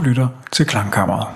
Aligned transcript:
Du 0.00 0.04
lytter 0.04 0.28
til 0.52 0.66
Klangkammeret. 0.66 1.26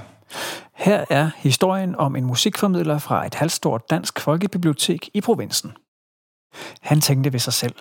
Her 0.74 1.04
er 1.10 1.30
historien 1.36 1.96
om 1.96 2.16
en 2.16 2.24
musikformidler 2.24 2.98
fra 2.98 3.26
et 3.26 3.34
halvstort 3.34 3.90
dansk 3.90 4.20
folkebibliotek 4.20 5.10
i 5.14 5.20
provinsen. 5.20 5.72
Han 6.80 7.00
tænkte 7.00 7.32
ved 7.32 7.40
sig 7.40 7.52
selv, 7.52 7.74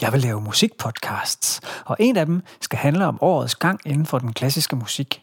jeg 0.00 0.12
vil 0.12 0.20
lave 0.20 0.40
musikpodcasts, 0.40 1.60
og 1.84 1.96
en 2.00 2.16
af 2.16 2.26
dem 2.26 2.42
skal 2.60 2.78
handle 2.78 3.06
om 3.06 3.18
årets 3.20 3.54
gang 3.54 3.80
inden 3.86 4.06
for 4.06 4.18
den 4.18 4.32
klassiske 4.32 4.76
musik. 4.76 5.22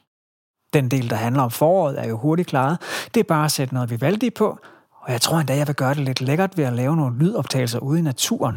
Den 0.73 0.91
del, 0.91 1.09
der 1.09 1.15
handler 1.15 1.43
om 1.43 1.51
foråret, 1.51 1.99
er 1.99 2.07
jo 2.07 2.17
hurtigt 2.17 2.47
klaret. 2.47 2.77
Det 3.13 3.19
er 3.19 3.27
bare 3.27 3.45
at 3.45 3.51
sætte 3.51 3.73
noget 3.73 3.89
Vivaldi 3.89 4.29
på, 4.29 4.59
og 5.01 5.11
jeg 5.11 5.21
tror 5.21 5.37
endda, 5.37 5.55
jeg 5.55 5.67
vil 5.67 5.75
gøre 5.75 5.93
det 5.93 6.03
lidt 6.03 6.21
lækkert 6.21 6.57
ved 6.57 6.65
at 6.65 6.73
lave 6.73 6.95
nogle 6.95 7.17
lydoptagelser 7.17 7.79
ude 7.79 7.99
i 7.99 8.01
naturen. 8.01 8.55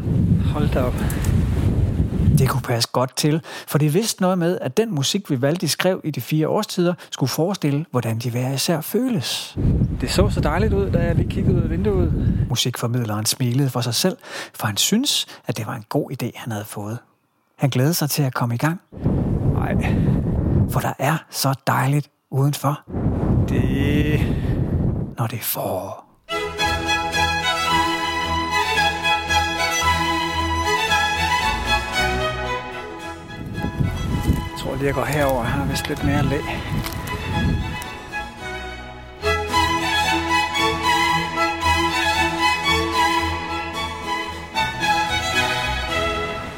Hold 0.52 0.68
da 0.68 0.82
op. 0.82 0.94
Det 2.40 2.48
kunne 2.48 2.62
passe 2.62 2.88
godt 2.92 3.16
til, 3.16 3.40
for 3.44 3.78
det 3.78 3.94
vidste 3.94 4.22
noget 4.22 4.38
med, 4.38 4.58
at 4.60 4.76
den 4.76 4.94
musik, 4.94 5.30
Vivaldi 5.30 5.66
skrev 5.66 6.00
i 6.04 6.10
de 6.10 6.20
fire 6.20 6.48
årstider, 6.48 6.94
skulle 7.10 7.30
forestille, 7.30 7.86
hvordan 7.90 8.18
de 8.18 8.30
hver 8.30 8.52
især 8.52 8.80
føles. 8.80 9.56
Det 10.00 10.10
så 10.10 10.30
så 10.30 10.40
dejligt 10.40 10.72
ud, 10.72 10.90
da 10.90 10.98
jeg 10.98 11.14
lige 11.14 11.30
kiggede 11.30 11.56
ud 11.56 11.62
af 11.62 11.70
vinduet. 11.70 12.38
Musikformidleren 12.48 13.26
smilede 13.26 13.70
for 13.70 13.80
sig 13.80 13.94
selv, 13.94 14.16
for 14.54 14.66
han 14.66 14.76
synes, 14.76 15.26
at 15.46 15.56
det 15.56 15.66
var 15.66 15.74
en 15.74 15.84
god 15.88 16.10
idé, 16.10 16.30
han 16.34 16.52
havde 16.52 16.64
fået. 16.64 16.98
Han 17.58 17.70
glædede 17.70 17.94
sig 17.94 18.10
til 18.10 18.22
at 18.22 18.34
komme 18.34 18.54
i 18.54 18.58
gang. 18.58 18.80
Nej, 19.54 19.94
for 20.70 20.80
der 20.80 20.92
er 20.98 21.16
så 21.30 21.54
dejligt 21.66 22.10
udenfor. 22.30 22.80
Det... 23.48 24.20
Når 25.18 25.26
det 25.26 25.38
er 25.38 25.42
forår. 25.42 26.09
Prøver 34.70 34.80
lige, 34.80 34.88
at 34.88 34.94
går 34.94 35.04
herover. 35.04 35.42
Jeg 35.42 35.52
har 35.52 35.66
vist 35.66 35.88
lidt 35.88 36.04
mere 36.04 36.22
læ. 36.22 36.38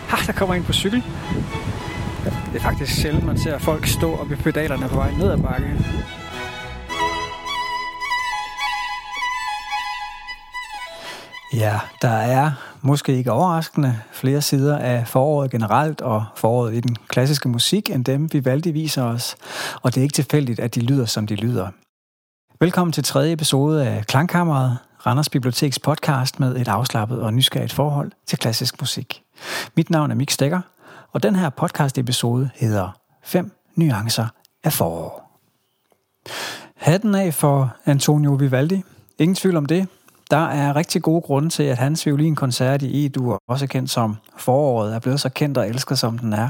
Ha, 0.09 0.17
der 0.27 0.33
kommer 0.33 0.55
en 0.55 0.65
på 0.65 0.73
cykel. 0.73 1.05
Det 2.53 2.59
er 2.59 2.63
faktisk 2.63 3.01
sjældent, 3.01 3.25
man 3.25 3.39
ser 3.39 3.59
folk 3.59 3.87
stå 3.87 4.17
op 4.17 4.33
i 4.33 4.35
pedalerne 4.35 4.89
på 4.89 4.95
vej 4.95 5.11
ned 5.11 5.31
ad 5.31 5.39
bakken. 5.39 5.87
Ja, 11.53 11.81
der 12.03 12.09
er 12.09 12.51
måske 12.83 13.17
ikke 13.17 13.33
overraskende 13.33 13.99
flere 14.13 14.43
sider 14.43 14.79
af 14.79 15.09
foråret 15.09 15.51
generelt 15.51 16.01
og 16.01 16.25
foråret 16.37 16.75
i 16.75 16.81
den 16.81 16.97
klassiske 17.09 17.49
musik, 17.49 17.91
end 17.91 18.05
dem 18.05 18.33
vi 18.33 18.45
valgte 18.45 18.73
viser 18.73 19.03
os. 19.03 19.37
Og 19.83 19.95
det 19.95 20.01
er 20.01 20.03
ikke 20.03 20.13
tilfældigt, 20.13 20.61
at 20.61 20.75
de 20.75 20.81
lyder, 20.81 21.07
som 21.07 21.27
de 21.27 21.35
lyder. 21.35 21.69
Velkommen 22.61 22.93
til 22.93 23.05
tredje 23.05 23.33
episode 23.33 23.87
af 23.87 24.07
Klangkammeret, 24.07 24.79
Randers 25.07 25.29
Biblioteks 25.29 25.79
podcast 25.79 26.41
med 26.41 26.57
et 26.57 26.69
afslappet 26.69 27.23
og 27.23 27.35
nysgerrigt 27.35 27.73
forhold 27.73 28.13
til 28.27 28.39
klassisk 28.39 28.81
musik. 28.81 29.23
Mit 29.77 29.91
navn 29.91 30.11
er 30.11 30.15
Mik 30.15 30.31
Stegger, 30.31 30.61
og 31.13 31.23
den 31.23 31.37
her 31.37 31.51
podcast 31.51 31.99
episode 31.99 32.51
hedder 32.55 32.99
5 33.25 33.53
nuancer 33.75 34.27
af 34.65 34.73
forår. 34.73 35.41
Hatten 36.77 37.15
af 37.15 37.35
for 37.35 37.77
Antonio 37.87 38.33
Vivaldi. 38.33 38.83
Ingen 39.19 39.35
tvivl 39.35 39.57
om 39.57 39.67
det. 39.67 39.89
Der 40.33 40.49
er 40.49 40.77
rigtig 40.77 41.03
gode 41.03 41.21
grunde 41.21 41.49
til, 41.49 41.63
at 41.63 41.79
hans 41.79 42.07
violinkoncert 42.07 42.83
i 42.83 43.07
E-dur, 43.07 43.39
også 43.49 43.67
kendt 43.67 43.91
som 43.91 44.17
foråret, 44.37 44.95
er 44.95 44.99
blevet 44.99 45.21
så 45.21 45.29
kendt 45.29 45.59
og 45.59 45.69
elsket, 45.69 45.99
som 45.99 46.19
den 46.19 46.33
er. 46.33 46.49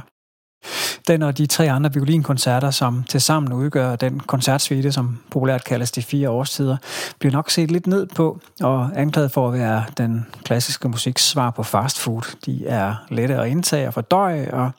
Den 1.08 1.22
og 1.22 1.38
de 1.38 1.46
tre 1.46 1.70
andre 1.70 1.92
violinkoncerter, 1.92 2.70
som 2.70 3.04
tilsammen 3.08 3.52
udgør 3.52 3.96
den 3.96 4.20
koncertsvite, 4.20 4.92
som 4.92 5.18
populært 5.30 5.64
kaldes 5.64 5.90
de 5.90 6.02
fire 6.02 6.30
årstider, 6.30 6.76
bliver 7.18 7.32
nok 7.32 7.50
set 7.50 7.70
lidt 7.70 7.86
ned 7.86 8.06
på 8.06 8.40
og 8.60 8.90
anklaget 8.94 9.30
for 9.30 9.48
at 9.48 9.54
være 9.54 9.84
den 9.96 10.26
klassiske 10.44 10.88
musiks 10.88 11.28
svar 11.28 11.50
på 11.50 11.62
fast 11.62 11.98
food. 11.98 12.36
De 12.46 12.66
er 12.66 12.94
lette 13.08 13.36
at 13.36 13.48
indtage 13.48 13.86
og 13.86 13.94
fordøje, 13.94 14.50
og 14.52 14.70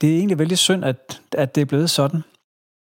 det 0.00 0.12
er 0.12 0.16
egentlig 0.16 0.38
vældig 0.38 0.58
synd, 0.58 0.84
at, 0.84 1.20
at 1.32 1.54
det 1.54 1.60
er 1.60 1.66
blevet 1.66 1.90
sådan. 1.90 2.22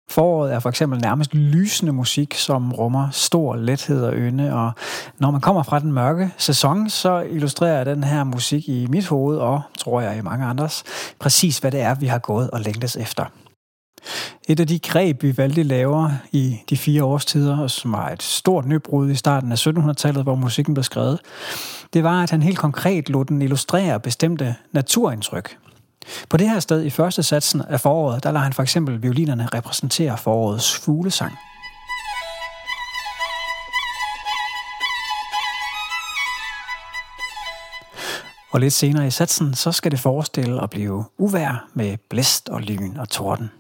Foråret 0.10 0.54
er 0.54 0.60
for 0.60 0.70
eksempel 0.70 1.00
nærmest 1.00 1.34
lysende 1.34 1.92
musik, 1.92 2.34
som 2.34 2.72
rummer 2.72 3.10
stor 3.12 3.56
lethed 3.56 4.04
og 4.04 4.14
ynde, 4.14 4.54
og 4.54 4.72
når 5.20 5.32
man 5.32 5.42
kommer 5.42 5.64
fra 5.64 5.80
den 5.80 5.92
mørke 5.92 6.34
sæson, 6.38 6.90
så 6.90 7.20
illustrerer 7.20 7.84
den 7.84 8.04
her 8.04 8.24
musik 8.24 8.70
i 8.70 8.88
mit 8.90 9.08
hoved, 9.08 9.38
og 9.38 9.62
tror 9.78 10.02
jeg 10.02 10.18
i 10.18 10.22
mange 10.22 10.46
andres, 10.46 10.84
præcis 11.20 11.58
hvad 11.58 11.72
det 11.72 11.82
er, 11.82 11.96
vi 11.96 12.06
har 12.06 12.20
gået 12.20 12.52
og 12.52 12.62
længtes 12.62 12.96
efter. 12.96 13.26
Et 14.48 14.60
af 14.60 14.68
de 14.68 14.80
greb, 14.80 15.24
vi 15.24 15.38
valgte 15.38 15.64
laver 15.64 16.10
i 16.32 16.58
de 16.70 16.78
fire 16.78 17.04
årstider, 17.04 17.68
som 17.68 17.92
var 17.92 18.10
et 18.10 18.24
stort 18.24 18.66
nybrud 18.66 19.10
i 19.10 19.16
starten 19.16 19.52
af 19.52 19.68
1700-tallet, 19.68 20.24
hvor 20.24 20.36
musikken 20.36 20.74
blev 20.74 20.84
skrevet, 20.84 21.20
det 21.94 22.04
var, 22.04 22.24
at 22.24 22.32
han 22.32 22.42
helt 22.42 22.58
konkret 22.58 23.10
lod 23.10 23.26
den 23.26 23.42
illustrere 23.42 24.00
bestemte 24.00 24.56
naturindtryk. 24.72 25.58
På 26.30 26.38
det 26.38 26.50
her 26.50 26.60
sted 26.60 26.84
i 26.84 26.90
første 26.90 27.24
satsen 27.24 27.62
af 27.70 27.80
foråret, 27.80 28.24
der 28.24 28.32
lader 28.32 28.44
han 28.44 28.54
for 28.54 28.64
eksempel 28.64 29.04
violinerne 29.04 29.48
repræsentere 29.54 30.18
forårets 30.18 30.76
fuglesang. 30.76 31.34
Og 38.52 38.60
lidt 38.60 38.74
senere 38.74 39.08
i 39.08 39.12
satsen, 39.12 39.54
så 39.54 39.72
skal 39.72 39.92
det 39.92 40.00
forestille 40.00 40.64
at 40.64 40.70
blive 40.70 41.06
uvær 41.18 41.68
med 41.74 41.98
blæst 42.10 42.50
og 42.50 42.62
lyn 42.62 42.98
og 42.98 43.10
torden. 43.10 43.52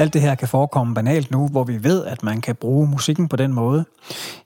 Alt 0.00 0.14
det 0.14 0.22
her 0.22 0.34
kan 0.34 0.48
forekomme 0.48 0.94
banalt 0.94 1.30
nu, 1.30 1.48
hvor 1.48 1.64
vi 1.64 1.84
ved, 1.84 2.04
at 2.04 2.22
man 2.22 2.40
kan 2.40 2.56
bruge 2.56 2.88
musikken 2.88 3.28
på 3.28 3.36
den 3.36 3.52
måde. 3.52 3.84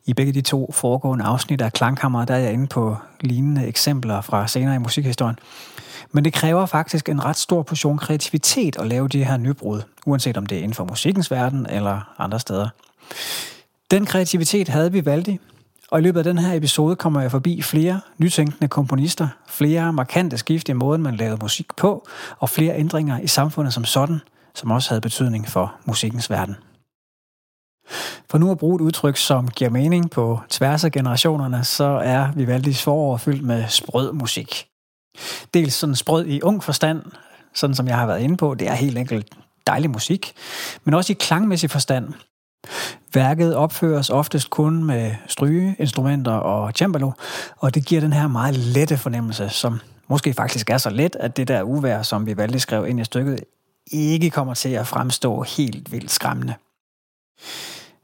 I 0.07 0.15
begge 0.15 0.33
de 0.33 0.41
to 0.41 0.73
foregående 0.73 1.25
afsnit 1.25 1.61
af 1.61 1.73
Klangkammer, 1.73 2.25
der 2.25 2.35
er 2.35 2.39
jeg 2.39 2.53
inde 2.53 2.67
på 2.67 2.97
lignende 3.21 3.67
eksempler 3.67 4.21
fra 4.21 4.49
senere 4.49 4.75
i 4.75 4.79
musikhistorien. 4.79 5.39
Men 6.13 6.25
det 6.25 6.33
kræver 6.33 6.67
faktisk 6.67 7.09
en 7.09 7.25
ret 7.25 7.37
stor 7.37 7.63
portion 7.63 7.99
kreativitet 7.99 8.77
at 8.79 8.87
lave 8.87 9.09
de 9.09 9.25
her 9.25 9.37
nybrud, 9.37 9.83
uanset 10.07 10.37
om 10.37 10.47
det 10.47 10.59
er 10.59 10.63
inden 10.63 10.75
for 10.75 10.85
musikkens 10.85 11.31
verden 11.31 11.67
eller 11.71 12.15
andre 12.19 12.41
steder. 12.41 12.69
Den 13.91 14.07
kreativitet 14.07 14.69
havde 14.69 14.93
vi 14.93 15.05
valgt 15.05 15.29
i, 15.29 15.41
og 15.91 15.99
i 15.99 16.03
løbet 16.03 16.19
af 16.19 16.25
den 16.25 16.39
her 16.39 16.55
episode 16.57 16.97
kommer 16.97 17.21
jeg 17.21 17.31
forbi 17.31 17.63
flere 17.63 18.01
nytænkende 18.19 18.69
komponister, 18.69 19.29
flere 19.49 19.93
markante 19.93 20.39
skift 20.39 20.69
i 20.69 20.73
måden, 20.73 21.03
man 21.03 21.17
lavede 21.17 21.39
musik 21.43 21.67
på, 21.77 22.07
og 22.39 22.51
flere 22.51 22.79
ændringer 22.79 23.19
i 23.19 23.27
samfundet 23.27 23.75
som 23.75 23.85
sådan– 23.85 24.21
som 24.55 24.71
også 24.71 24.91
havde 24.91 25.01
betydning 25.01 25.49
for 25.49 25.75
musikkens 25.85 26.31
verden. 26.31 26.57
For 28.31 28.39
nu 28.39 28.51
at 28.51 28.59
bruge 28.59 28.77
et 28.77 28.81
udtryk, 28.81 29.17
som 29.17 29.49
giver 29.49 29.71
mening 29.71 30.11
på 30.11 30.41
tværs 30.49 30.85
af 30.85 30.93
generationerne, 30.93 31.65
så 31.65 31.85
er 31.85 32.33
Vivaldis 32.35 32.83
forår 32.83 33.17
fyldt 33.17 33.43
med 33.43 33.65
sprød 33.69 34.13
musik. 34.13 34.67
Dels 35.55 35.75
sådan 35.75 35.97
sprød 35.97 36.27
i 36.27 36.41
ung 36.43 36.63
forstand, 36.63 37.03
sådan 37.55 37.75
som 37.75 37.89
jeg 37.89 37.99
har 37.99 38.07
været 38.07 38.21
inde 38.21 38.37
på, 38.37 38.55
det 38.55 38.69
er 38.69 38.75
helt 38.75 38.99
enkelt 38.99 39.33
dejlig 39.67 39.91
musik, 39.91 40.33
men 40.85 40.95
også 40.95 41.13
i 41.13 41.17
klangmæssig 41.21 41.71
forstand. 41.71 42.13
Værket 43.15 43.55
opføres 43.55 44.11
oftest 44.11 44.51
kun 44.51 44.85
med 44.85 45.15
strygeinstrumenter 45.27 46.33
og 46.33 46.73
cembalo, 46.73 47.13
og 47.57 47.75
det 47.75 47.87
giver 47.87 48.01
den 48.01 48.13
her 48.13 48.29
meget 48.29 48.57
lette 48.57 48.97
fornemmelse, 48.97 49.49
som 49.49 49.81
måske 50.09 50.33
faktisk 50.35 50.71
er 50.71 50.79
så 50.79 50.91
let, 50.91 51.17
at 51.21 51.37
det 51.37 51.49
der 51.49 51.63
uvær, 51.63 52.03
som 52.03 52.27
vi 52.27 52.37
valgte 52.37 52.61
skrev 52.61 52.87
ind 52.89 53.01
i 53.01 53.05
stykket, 53.05 53.41
ikke 53.93 54.31
kommer 54.31 54.55
til 54.55 54.69
at 54.69 54.87
fremstå 54.87 55.43
helt 55.43 55.93
vildt 55.93 56.11
skræmmende. 56.11 56.55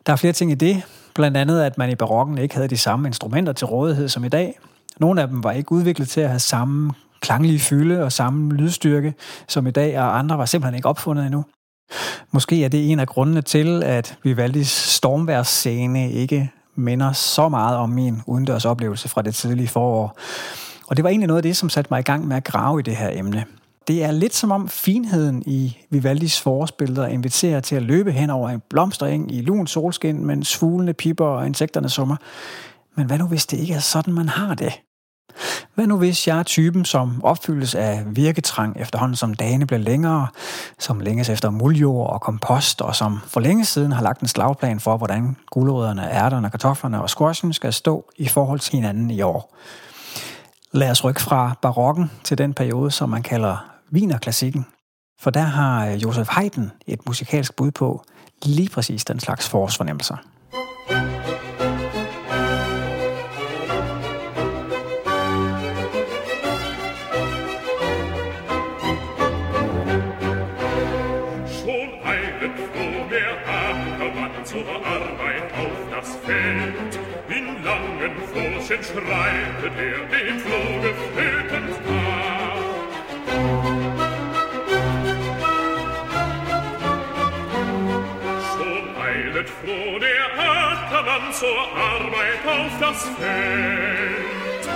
Der 0.06 0.12
er 0.12 0.16
flere 0.16 0.32
ting 0.32 0.50
i 0.50 0.54
det, 0.54 0.82
blandt 1.14 1.36
andet 1.36 1.62
at 1.62 1.78
man 1.78 1.90
i 1.90 1.94
barokken 1.94 2.38
ikke 2.38 2.54
havde 2.54 2.68
de 2.68 2.78
samme 2.78 3.08
instrumenter 3.08 3.52
til 3.52 3.66
rådighed 3.66 4.08
som 4.08 4.24
i 4.24 4.28
dag. 4.28 4.58
Nogle 5.00 5.22
af 5.22 5.28
dem 5.28 5.44
var 5.44 5.52
ikke 5.52 5.72
udviklet 5.72 6.08
til 6.08 6.20
at 6.20 6.28
have 6.28 6.38
samme 6.38 6.92
klanglige 7.20 7.58
fylde 7.58 8.04
og 8.04 8.12
samme 8.12 8.54
lydstyrke 8.54 9.14
som 9.48 9.66
i 9.66 9.70
dag, 9.70 10.00
og 10.00 10.18
andre 10.18 10.38
var 10.38 10.44
simpelthen 10.44 10.74
ikke 10.74 10.88
opfundet 10.88 11.26
endnu. 11.26 11.44
Måske 12.30 12.64
er 12.64 12.68
det 12.68 12.90
en 12.90 13.00
af 13.00 13.06
grundene 13.06 13.42
til, 13.42 13.82
at 13.82 14.18
Vivaldis 14.22 14.68
stormværsscene 14.68 16.12
ikke 16.12 16.50
minder 16.74 17.12
så 17.12 17.48
meget 17.48 17.76
om 17.76 17.88
min 17.88 18.22
udendørs 18.26 18.64
oplevelse 18.64 19.08
fra 19.08 19.22
det 19.22 19.34
tidlige 19.34 19.68
forår. 19.68 20.18
Og 20.86 20.96
det 20.96 21.02
var 21.02 21.10
egentlig 21.10 21.26
noget 21.26 21.38
af 21.38 21.42
det, 21.42 21.56
som 21.56 21.68
satte 21.68 21.88
mig 21.90 22.00
i 22.00 22.02
gang 22.02 22.28
med 22.28 22.36
at 22.36 22.44
grave 22.44 22.80
i 22.80 22.82
det 22.82 22.96
her 22.96 23.10
emne. 23.12 23.44
Det 23.88 24.04
er 24.04 24.10
lidt 24.10 24.34
som 24.34 24.50
om 24.50 24.68
finheden 24.68 25.42
i 25.46 25.78
Vivaldis 25.90 26.40
forårsbilleder 26.40 27.06
inviterer 27.06 27.60
til 27.60 27.76
at 27.76 27.82
løbe 27.82 28.12
hen 28.12 28.30
over 28.30 28.48
en 28.50 28.62
blomstereng 28.70 29.34
i 29.34 29.40
lun 29.40 29.66
solskin, 29.66 30.26
men 30.26 30.44
svulende 30.44 30.94
piber 30.94 31.26
og 31.26 31.46
insekterne 31.46 31.88
summer. 31.88 32.16
Men 32.94 33.06
hvad 33.06 33.18
nu, 33.18 33.26
hvis 33.26 33.46
det 33.46 33.58
ikke 33.58 33.74
er 33.74 33.78
sådan, 33.78 34.14
man 34.14 34.28
har 34.28 34.54
det? 34.54 34.72
Hvad 35.74 35.86
nu 35.86 35.96
hvis 35.96 36.28
jeg 36.28 36.38
er 36.38 36.42
typen, 36.42 36.84
som 36.84 37.24
opfyldes 37.24 37.74
af 37.74 38.02
virketrang 38.06 38.76
efterhånden 38.80 39.16
som 39.16 39.34
dagene 39.34 39.66
bliver 39.66 39.80
længere, 39.80 40.26
som 40.78 41.00
længes 41.00 41.28
efter 41.28 41.50
muljord 41.50 42.10
og 42.10 42.20
kompost, 42.20 42.82
og 42.82 42.96
som 42.96 43.18
for 43.26 43.40
længe 43.40 43.64
siden 43.64 43.92
har 43.92 44.02
lagt 44.02 44.20
en 44.20 44.28
slagplan 44.28 44.80
for, 44.80 44.96
hvordan 44.96 45.36
gulerødderne, 45.46 46.12
ærterne, 46.12 46.50
kartoflerne 46.50 47.02
og 47.02 47.10
squashen 47.10 47.52
skal 47.52 47.72
stå 47.72 48.10
i 48.16 48.28
forhold 48.28 48.60
til 48.60 48.72
hinanden 48.72 49.10
i 49.10 49.22
år. 49.22 49.56
Lad 50.72 50.90
os 50.90 51.04
rykke 51.04 51.20
fra 51.20 51.54
barokken 51.62 52.10
til 52.24 52.38
den 52.38 52.54
periode, 52.54 52.90
som 52.90 53.08
man 53.08 53.22
kalder 53.22 53.70
Wienerklassikken. 53.92 54.66
For 55.20 55.30
der 55.30 55.40
har 55.40 55.86
øh, 55.86 56.02
Josef 56.02 56.28
Haydn 56.28 56.70
et 56.86 57.06
musikalsk 57.06 57.56
bud 57.56 57.70
på 57.70 58.04
lige 58.44 58.68
præcis 58.68 59.04
den 59.04 59.20
slags 59.20 59.48
forårsfornemmelser. 59.48 60.16
Menschen 78.70 78.84
schreitet 78.84 79.72
er 79.78 80.00
dem 80.18 80.38
Floge 80.38 80.94
flötend 81.12 81.86
nach. 81.86 82.54
Schon 88.52 88.84
eilet 89.02 89.48
froh 89.48 89.98
der 89.98 90.26
Ackermann 90.38 91.32
zur 91.32 91.60
Arbeit 91.76 92.42
auf 92.46 92.80
das 92.80 93.02
Feld. 93.18 94.66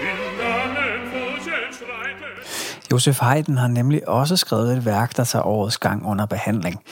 In 0.00 0.18
langen 0.38 1.10
Furchen 1.10 1.72
schreitet 1.72 2.90
Josef 2.92 3.20
Haydn 3.20 3.56
har 3.56 3.68
nemlig 3.68 4.08
også 4.08 4.36
skrevet 4.36 4.76
et 4.76 4.84
værk, 4.84 5.16
der 5.16 5.24
tager 5.24 5.46
årets 5.46 5.78
gang 5.78 6.06
under 6.06 6.26
behandling. 6.26 6.82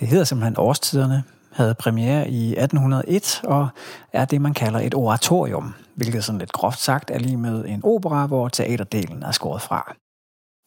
Det 0.00 0.08
hedder 0.08 0.24
simpelthen 0.24 0.58
Årstiderne, 0.58 1.24
havde 1.56 1.74
premiere 1.74 2.30
i 2.30 2.56
1801 2.56 3.40
og 3.44 3.68
er 4.12 4.24
det, 4.24 4.40
man 4.40 4.54
kalder 4.54 4.80
et 4.80 4.94
oratorium, 4.94 5.74
hvilket 5.94 6.24
sådan 6.24 6.38
lidt 6.38 6.52
groft 6.52 6.80
sagt 6.80 7.10
er 7.10 7.18
lige 7.18 7.36
med 7.36 7.64
en 7.64 7.80
opera, 7.84 8.26
hvor 8.26 8.48
teaterdelen 8.48 9.22
er 9.22 9.30
skåret 9.30 9.62
fra. 9.62 9.94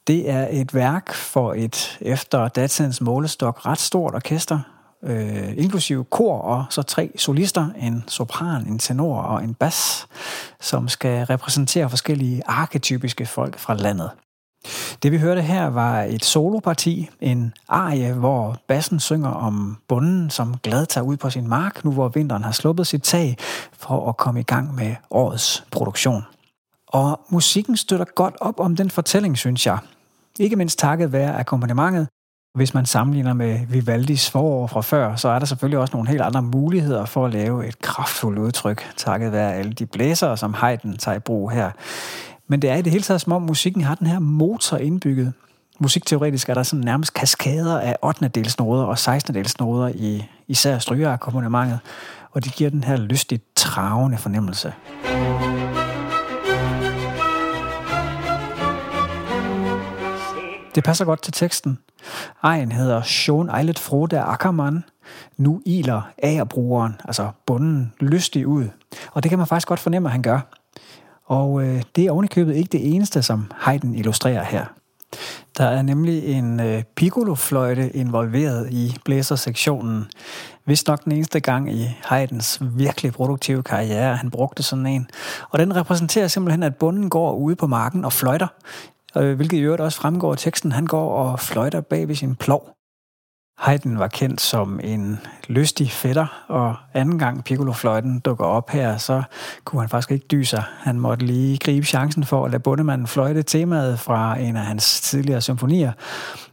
Det 0.07 0.29
er 0.29 0.47
et 0.51 0.73
værk 0.73 1.13
for 1.13 1.53
et 1.53 1.97
efter 2.01 2.47
datidens 2.47 3.01
målestok 3.01 3.65
ret 3.65 3.79
stort 3.79 4.15
orkester, 4.15 4.59
øh, 5.03 5.57
inklusive 5.57 6.03
kor 6.03 6.41
og 6.41 6.65
så 6.69 6.81
tre 6.81 7.11
solister, 7.17 7.69
en 7.77 8.03
sopran, 8.07 8.67
en 8.67 8.79
tenor 8.79 9.21
og 9.21 9.43
en 9.43 9.53
bas, 9.53 10.07
som 10.59 10.87
skal 10.87 11.25
repræsentere 11.25 11.89
forskellige 11.89 12.41
arketypiske 12.45 13.25
folk 13.25 13.59
fra 13.59 13.73
landet. 13.73 14.11
Det 15.03 15.11
vi 15.11 15.17
hørte 15.17 15.41
her 15.41 15.67
var 15.67 16.01
et 16.01 16.25
soloparti, 16.25 17.09
en 17.21 17.53
arie, 17.67 18.13
hvor 18.13 18.57
bassen 18.67 18.99
synger 18.99 19.29
om 19.29 19.77
bunden, 19.87 20.29
som 20.29 20.57
glad 20.63 20.85
tager 20.85 21.05
ud 21.05 21.17
på 21.17 21.29
sin 21.29 21.47
mark, 21.47 21.85
nu 21.85 21.91
hvor 21.91 22.07
vinteren 22.07 22.43
har 22.43 22.51
sluppet 22.51 22.87
sit 22.87 23.03
tag, 23.03 23.37
for 23.73 24.09
at 24.09 24.17
komme 24.17 24.39
i 24.39 24.43
gang 24.43 24.75
med 24.75 24.95
årets 25.11 25.63
produktion. 25.71 26.23
Og 26.87 27.19
musikken 27.29 27.77
støtter 27.77 28.05
godt 28.15 28.35
op 28.41 28.59
om 28.59 28.75
den 28.75 28.89
fortælling, 28.89 29.37
synes 29.37 29.65
jeg. 29.65 29.77
Ikke 30.39 30.55
mindst 30.55 30.79
takket 30.79 31.11
være 31.11 31.35
akkompagnementet. 31.35 32.07
Hvis 32.55 32.73
man 32.73 32.85
sammenligner 32.85 33.33
med 33.33 33.59
Vivaldis 33.67 34.29
forår 34.29 34.67
fra 34.67 34.81
før, 34.81 35.15
så 35.15 35.29
er 35.29 35.39
der 35.39 35.45
selvfølgelig 35.45 35.79
også 35.79 35.93
nogle 35.93 36.09
helt 36.09 36.21
andre 36.21 36.41
muligheder 36.41 37.05
for 37.05 37.25
at 37.25 37.33
lave 37.33 37.67
et 37.67 37.81
kraftfuldt 37.81 38.39
udtryk, 38.39 38.93
takket 38.97 39.31
være 39.31 39.55
alle 39.55 39.73
de 39.73 39.85
blæsere, 39.85 40.37
som 40.37 40.53
Haydn 40.53 40.97
tager 40.97 41.17
i 41.17 41.19
brug 41.19 41.51
her. 41.51 41.71
Men 42.51 42.61
det 42.61 42.69
er 42.69 42.75
i 42.75 42.81
det 42.81 42.91
hele 42.91 43.03
taget 43.03 43.21
som 43.21 43.33
om 43.33 43.41
musikken 43.41 43.81
har 43.81 43.95
den 43.95 44.07
her 44.07 44.19
motor 44.19 44.77
indbygget. 44.77 45.33
Musikteoretisk 45.79 46.49
er 46.49 46.53
der 46.53 46.63
sådan 46.63 46.85
nærmest 46.85 47.13
kaskader 47.13 47.79
af 47.79 47.95
8. 48.03 48.27
delsnoder 48.27 48.83
og 48.83 48.99
16. 48.99 49.35
delsnoder 49.35 49.91
i 49.95 50.25
især 50.47 50.79
strygeakkompagnementet, 50.79 51.79
og 52.31 52.43
det 52.43 52.53
giver 52.53 52.69
den 52.69 52.83
her 52.83 52.97
lystigt 52.97 53.43
travende 53.55 54.17
fornemmelse. 54.17 54.73
Det 60.75 60.83
passer 60.83 61.05
godt 61.05 61.21
til 61.21 61.33
teksten. 61.33 61.79
Ejen 62.43 62.71
hedder 62.71 63.01
Sean 63.01 63.49
Eilet 63.57 63.79
Frode 63.79 64.19
Ackermann. 64.19 64.83
Nu 65.37 65.61
iler 65.65 66.01
agerbrugeren, 66.23 67.01
altså 67.05 67.29
bunden, 67.45 67.93
lystig 67.99 68.47
ud. 68.47 68.67
Og 69.11 69.23
det 69.23 69.29
kan 69.29 69.37
man 69.37 69.47
faktisk 69.47 69.67
godt 69.67 69.79
fornemme, 69.79 70.07
at 70.07 70.11
han 70.11 70.21
gør. 70.21 70.58
Og 71.29 71.63
øh, 71.63 71.81
det 71.95 72.05
er 72.05 72.11
ovenikøbet 72.11 72.55
ikke 72.55 72.69
det 72.71 72.93
eneste, 72.93 73.21
som 73.21 73.51
Haydn 73.55 73.95
illustrerer 73.95 74.43
her. 74.43 74.65
Der 75.57 75.65
er 75.65 75.81
nemlig 75.81 76.25
en 76.25 76.59
øh, 76.59 76.83
piccolofløjte 76.95 77.89
involveret 77.89 78.69
i 78.71 78.97
blæsersektionen. 79.05 80.05
Hvis 80.65 80.87
nok 80.87 81.03
den 81.03 81.11
eneste 81.11 81.39
gang 81.39 81.73
i 81.73 81.85
Haydns 82.03 82.61
virkelig 82.61 83.13
produktive 83.13 83.63
karriere, 83.63 84.15
han 84.15 84.31
brugte 84.31 84.63
sådan 84.63 84.87
en. 84.87 85.09
Og 85.49 85.59
den 85.59 85.75
repræsenterer 85.75 86.27
simpelthen, 86.27 86.63
at 86.63 86.75
bunden 86.75 87.09
går 87.09 87.33
ude 87.33 87.55
på 87.55 87.67
marken 87.67 88.05
og 88.05 88.13
fløjter, 88.13 88.47
øh, 89.17 89.35
hvilket 89.35 89.57
i 89.57 89.61
øvrigt 89.61 89.81
også 89.81 89.97
fremgår 89.97 90.31
af 90.31 90.37
teksten. 90.37 90.71
Han 90.71 90.85
går 90.85 91.11
og 91.11 91.39
fløjter 91.39 91.81
bag 91.81 92.07
ved 92.07 92.15
sin 92.15 92.35
plov. 92.35 92.78
Haydn 93.59 93.99
var 93.99 94.07
kendt 94.07 94.41
som 94.41 94.79
en 94.83 95.19
lystig 95.47 95.91
fætter, 95.91 96.45
og 96.47 96.75
anden 96.93 97.19
gang 97.19 97.43
Piccolo-fløjten 97.43 98.19
dukker 98.19 98.45
op 98.45 98.69
her, 98.69 98.97
så 98.97 99.23
kunne 99.63 99.81
han 99.81 99.89
faktisk 99.89 100.11
ikke 100.11 100.25
dyse 100.31 100.63
Han 100.79 100.99
måtte 100.99 101.25
lige 101.25 101.57
gribe 101.57 101.85
chancen 101.85 102.23
for 102.23 102.45
at 102.45 102.51
lade 102.51 102.63
bundemanden 102.63 103.07
fløjte 103.07 103.43
temaet 103.43 103.99
fra 103.99 104.39
en 104.39 104.55
af 104.55 104.65
hans 104.65 105.01
tidligere 105.01 105.41
symfonier, 105.41 105.91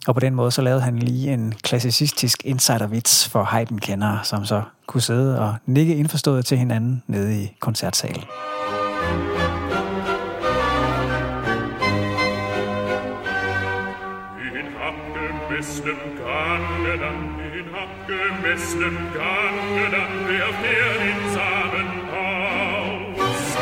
og 0.06 0.14
på 0.14 0.20
den 0.20 0.34
måde 0.34 0.50
så 0.50 0.62
lavede 0.62 0.80
han 0.80 0.98
lige 0.98 1.32
en 1.32 1.54
klassicistisk 1.62 2.42
insidervits 2.44 3.28
for 3.28 3.42
Haydn-kendere, 3.42 4.20
som 4.22 4.44
så 4.44 4.62
kunne 4.86 5.00
sidde 5.00 5.40
og 5.40 5.54
nikke 5.66 5.96
indforstået 5.96 6.46
til 6.46 6.58
hinanden 6.58 7.02
nede 7.06 7.42
i 7.42 7.56
koncertsalen. 7.60 8.22
Abgemessenen 18.06 18.96
Gange 19.14 19.84
dann 19.90 20.14
werft 20.28 20.64
er 20.64 20.92
den 21.04 21.20
Samen 21.37 21.88
aus. 22.11 23.56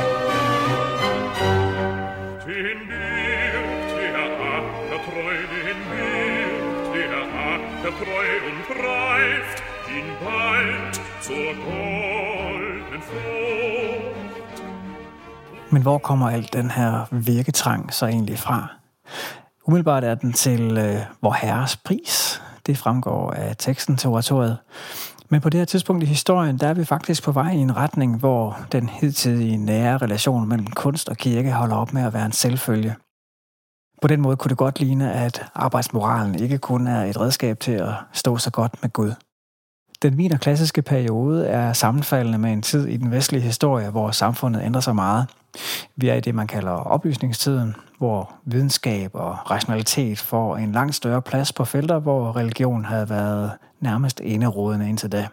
Den 2.46 2.78
birgt 2.88 3.90
der 4.00 4.26
Ackertreu, 4.56 5.37
den 5.64 5.80
birgt 5.90 6.92
der 6.94 7.22
Ackertreu 7.52 8.28
und 8.49 8.62
reift 8.84 9.58
ihn 9.96 10.08
bald 10.25 10.94
zur 11.20 11.50
golden 11.68 13.02
Frucht. 13.02 14.62
Men 15.70 15.82
hvor 15.82 15.99
kommer 15.99 16.28
alt 16.28 16.54
den 16.54 16.70
her 16.70 17.08
virketrang 17.10 17.90
så 17.90 18.06
egentlig 18.06 18.38
fra? 18.38 18.70
Umiddelbart 19.66 20.04
er 20.04 20.14
den 20.14 20.33
til 20.33 20.78
øh, 20.78 21.00
vor 21.23 21.33
herres 21.33 21.76
pris, 21.76 22.42
det 22.66 22.78
fremgår 22.78 23.30
af 23.30 23.56
teksten 23.59 23.97
til 23.97 24.11
oratoriet. 24.11 24.59
Men 25.28 25.40
på 25.40 25.50
det 25.50 25.61
her 25.61 25.64
tidspunkt 25.64 26.02
i 26.02 26.06
historien, 26.06 26.59
der 26.59 26.68
er 26.68 26.75
vi 26.75 26.85
faktisk 26.85 27.23
på 27.23 27.33
vej 27.33 27.50
i 27.50 27.59
en 27.59 27.76
retning, 27.76 28.18
hvor 28.18 28.59
den 28.73 28.88
hidtidige 28.88 29.56
nære 29.56 29.99
relation 29.99 30.49
mellem 30.49 30.66
kunst 30.66 31.09
og 31.09 31.16
kirke 31.16 31.52
holder 31.52 31.76
op 31.76 31.92
med 31.92 32.02
at 32.02 32.14
være 32.14 32.26
en 32.26 32.33
selvfølge. 32.33 32.94
På 34.02 34.09
den 34.09 34.21
måde 34.21 34.37
kunne 34.37 34.49
det 34.49 34.59
godt 34.59 34.80
ligne, 34.80 35.12
at 35.12 35.47
arbejdsmoralen 35.54 36.35
ikke 36.35 36.59
kun 36.59 36.87
er 36.87 37.04
et 37.04 37.21
redskab 37.21 37.61
til 37.61 37.73
at 37.73 37.94
stå 38.12 38.37
så 38.37 38.50
godt 38.50 38.83
med 38.83 38.90
Gud. 38.92 39.14
Den 40.02 40.18
viner 40.18 40.38
klassiske 40.38 40.83
periode 40.83 41.47
er 41.47 41.73
sammenfaldende 41.73 42.38
med 42.38 42.52
en 42.52 42.62
tid 42.62 42.87
i 42.87 42.97
den 42.97 43.11
vestlige 43.11 43.42
historie, 43.42 43.90
hvor 43.90 44.11
samfundet 44.11 44.62
ændrer 44.62 44.80
sig 44.80 44.94
meget. 44.94 45.26
Vi 45.96 46.08
er 46.08 46.14
i 46.14 46.20
det, 46.20 46.34
man 46.34 46.46
kalder 46.46 46.70
oplysningstiden, 46.70 47.76
hvor 47.99 48.32
videnskab 48.44 49.11
og 49.14 49.50
rationalitet 49.50 50.18
får 50.18 50.56
en 50.56 50.73
langt 50.73 50.94
større 50.94 51.23
plads 51.23 51.52
på 51.52 51.64
felter, 51.64 51.99
hvor 51.99 52.37
religion 52.37 52.84
havde 52.84 53.11
været 53.11 53.52
nærmest 53.80 54.20
enerådende 54.25 54.88
indtil 54.88 55.12
da. 55.12 55.28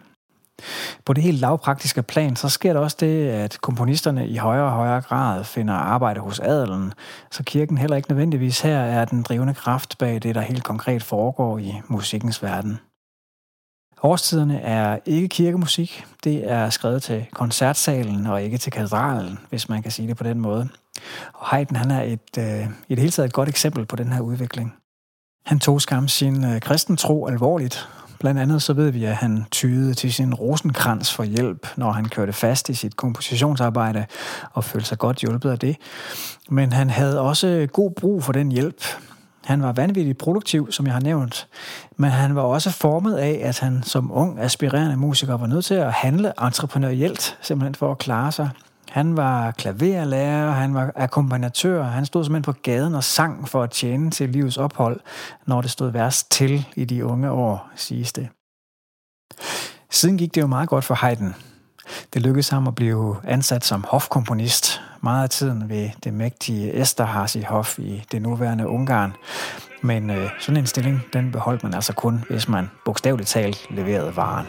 På 1.04 1.12
det 1.12 1.22
helt 1.22 1.40
lavpraktiske 1.40 2.02
plan, 2.02 2.36
så 2.36 2.48
sker 2.48 2.72
der 2.72 2.80
også 2.80 2.96
det, 3.00 3.28
at 3.28 3.58
komponisterne 3.60 4.28
i 4.28 4.36
højere 4.36 4.64
og 4.64 4.72
højere 4.72 5.00
grad 5.00 5.44
finder 5.44 5.74
arbejde 5.74 6.20
hos 6.20 6.40
adelen, 6.40 6.92
så 7.30 7.42
kirken 7.42 7.78
heller 7.78 7.96
ikke 7.96 8.10
nødvendigvis 8.10 8.60
her 8.60 8.78
er 8.78 9.04
den 9.04 9.22
drivende 9.22 9.54
kraft 9.54 9.98
bag 9.98 10.22
det, 10.22 10.34
der 10.34 10.40
helt 10.40 10.64
konkret 10.64 11.02
foregår 11.02 11.58
i 11.58 11.80
musikkens 11.88 12.42
verden. 12.42 12.78
Årstiderne 14.04 14.60
er 14.60 14.98
ikke 15.06 15.28
kirkemusik. 15.28 16.04
Det 16.24 16.50
er 16.50 16.70
skrevet 16.70 17.02
til 17.02 17.26
koncertsalen 17.32 18.26
og 18.26 18.42
ikke 18.42 18.58
til 18.58 18.72
katedralen, 18.72 19.38
hvis 19.50 19.68
man 19.68 19.82
kan 19.82 19.92
sige 19.92 20.08
det 20.08 20.16
på 20.16 20.24
den 20.24 20.40
måde. 20.40 20.68
Og 21.32 21.46
Haydn 21.46 21.76
han 21.76 21.90
er 21.90 22.02
et, 22.02 22.38
øh, 22.38 22.66
i 22.88 22.94
det 22.94 22.98
hele 22.98 23.10
taget 23.10 23.26
et 23.26 23.32
godt 23.32 23.48
eksempel 23.48 23.86
på 23.86 23.96
den 23.96 24.12
her 24.12 24.20
udvikling. 24.20 24.74
Han 25.46 25.60
tog 25.60 25.82
skam 25.82 26.08
sin 26.08 26.44
øh, 26.44 26.60
kristen 26.60 26.96
tro 26.96 27.26
alvorligt, 27.26 27.88
Blandt 28.22 28.40
andet 28.40 28.62
så 28.62 28.72
ved 28.72 28.90
vi, 28.90 29.04
at 29.04 29.14
han 29.14 29.44
tyede 29.50 29.94
til 29.94 30.12
sin 30.12 30.34
rosenkrans 30.34 31.14
for 31.14 31.24
hjælp, 31.24 31.66
når 31.76 31.92
han 31.92 32.08
kørte 32.08 32.32
fast 32.32 32.68
i 32.68 32.74
sit 32.74 32.96
kompositionsarbejde 32.96 34.06
og 34.52 34.64
følte 34.64 34.88
sig 34.88 34.98
godt 34.98 35.18
hjulpet 35.18 35.50
af 35.50 35.58
det. 35.58 35.76
Men 36.48 36.72
han 36.72 36.90
havde 36.90 37.20
også 37.20 37.68
god 37.72 37.90
brug 37.90 38.24
for 38.24 38.32
den 38.32 38.52
hjælp. 38.52 38.84
Han 39.44 39.62
var 39.62 39.72
vanvittigt 39.72 40.18
produktiv, 40.18 40.72
som 40.72 40.86
jeg 40.86 40.94
har 40.94 41.00
nævnt, 41.00 41.48
men 41.96 42.10
han 42.10 42.34
var 42.34 42.42
også 42.42 42.70
formet 42.70 43.16
af, 43.16 43.40
at 43.42 43.58
han 43.58 43.82
som 43.82 44.12
ung 44.12 44.40
aspirerende 44.40 44.96
musiker 44.96 45.36
var 45.36 45.46
nødt 45.46 45.64
til 45.64 45.74
at 45.74 45.92
handle 45.92 46.32
entreprenørielt, 46.42 47.38
simpelthen 47.40 47.74
for 47.74 47.90
at 47.90 47.98
klare 47.98 48.32
sig. 48.32 48.50
Han 48.88 49.16
var 49.16 49.50
klaverlærer, 49.50 50.50
han 50.50 50.74
var 50.74 50.92
akkompagnatør, 50.96 51.82
han 51.82 52.06
stod 52.06 52.24
simpelthen 52.24 52.54
på 52.54 52.60
gaden 52.62 52.94
og 52.94 53.04
sang 53.04 53.48
for 53.48 53.62
at 53.62 53.70
tjene 53.70 54.10
til 54.10 54.28
livets 54.28 54.56
ophold, 54.56 55.00
når 55.46 55.60
det 55.60 55.70
stod 55.70 55.90
værst 55.90 56.30
til 56.30 56.66
i 56.76 56.84
de 56.84 57.04
unge 57.04 57.30
år, 57.30 57.70
siges 57.76 58.12
det. 58.12 58.28
Siden 59.90 60.18
gik 60.18 60.34
det 60.34 60.40
jo 60.40 60.46
meget 60.46 60.68
godt 60.68 60.84
for 60.84 60.94
Haydn. 60.94 61.34
Det 62.14 62.22
lykkedes 62.22 62.48
ham 62.48 62.66
at 62.66 62.74
blive 62.74 63.16
ansat 63.24 63.64
som 63.64 63.84
hofkomponist 63.88 64.80
meget 65.00 65.22
af 65.22 65.30
tiden 65.30 65.68
ved 65.68 65.90
det 66.04 66.14
mægtige 66.14 66.80
Esterhazy 66.80 67.38
Hof 67.48 67.78
i 67.78 68.04
det 68.12 68.22
nuværende 68.22 68.68
Ungarn. 68.68 69.12
Men 69.82 70.10
øh, 70.10 70.30
sådan 70.40 70.56
en 70.56 70.66
stilling, 70.66 71.02
den 71.12 71.32
beholdt 71.32 71.62
man 71.62 71.74
altså 71.74 71.92
kun, 71.92 72.24
hvis 72.30 72.48
man 72.48 72.70
bogstaveligt 72.84 73.28
talt 73.28 73.66
leverede 73.70 74.16
varen. 74.16 74.46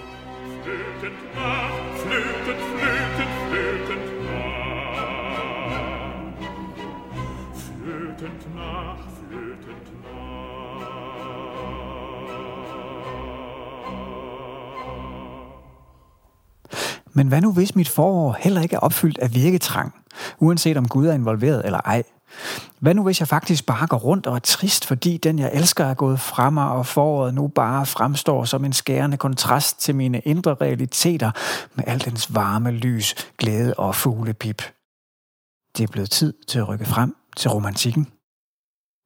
Men 17.13 17.27
hvad 17.27 17.41
nu 17.41 17.51
hvis 17.51 17.75
mit 17.75 17.89
forår 17.89 18.37
heller 18.39 18.61
ikke 18.61 18.75
er 18.75 18.79
opfyldt 18.79 19.17
af 19.17 19.33
virketrang, 19.33 19.93
uanset 20.39 20.77
om 20.77 20.87
Gud 20.87 21.07
er 21.07 21.13
involveret 21.13 21.65
eller 21.65 21.79
ej? 21.85 22.03
Hvad 22.79 22.93
nu 22.93 23.03
hvis 23.03 23.19
jeg 23.19 23.27
faktisk 23.27 23.65
bare 23.65 23.87
går 23.87 23.97
rundt 23.97 24.27
og 24.27 24.35
er 24.35 24.39
trist, 24.39 24.85
fordi 24.85 25.17
den 25.17 25.39
jeg 25.39 25.51
elsker 25.53 25.85
er 25.85 25.93
gået 25.93 26.19
fra 26.19 26.49
mig, 26.49 26.69
og 26.69 26.85
foråret 26.85 27.33
nu 27.33 27.47
bare 27.47 27.85
fremstår 27.85 28.45
som 28.45 28.65
en 28.65 28.73
skærende 28.73 29.17
kontrast 29.17 29.79
til 29.79 29.95
mine 29.95 30.19
indre 30.19 30.53
realiteter 30.61 31.31
med 31.75 31.83
al 31.87 32.05
dens 32.05 32.35
varme 32.35 32.71
lys, 32.71 33.15
glæde 33.37 33.73
og 33.73 33.95
fuglepip? 33.95 34.63
Det 35.77 35.83
er 35.83 35.91
blevet 35.91 36.09
tid 36.09 36.33
til 36.47 36.59
at 36.59 36.67
rykke 36.67 36.85
frem 36.85 37.15
til 37.37 37.49
romantikken. 37.49 38.07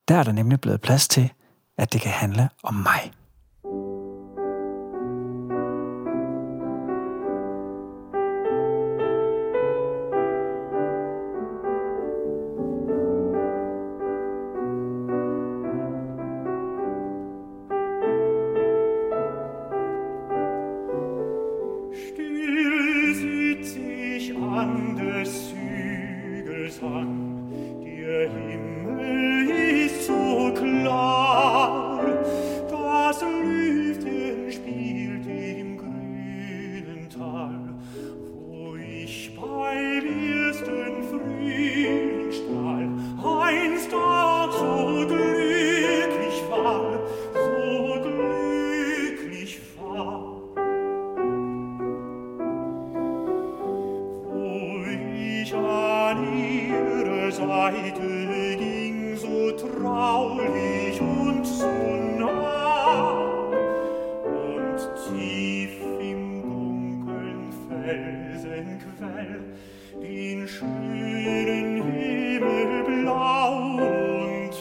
Der 0.07 0.15
er 0.15 0.23
der 0.23 0.31
nemlig 0.31 0.61
blevet 0.61 0.81
plads 0.81 1.07
til, 1.07 1.31
at 1.77 1.93
det 1.93 2.01
kan 2.01 2.11
handle 2.11 2.49
om 2.63 2.73
mig. 2.73 3.11
tief 65.09 65.71
im 66.01 66.41
dunkeln 66.41 67.53
Felsenquell 67.69 69.41
den 70.01 70.47
schönen 70.47 71.83
Himmel 71.83 72.83
blau 72.83 73.77
und 73.77 74.53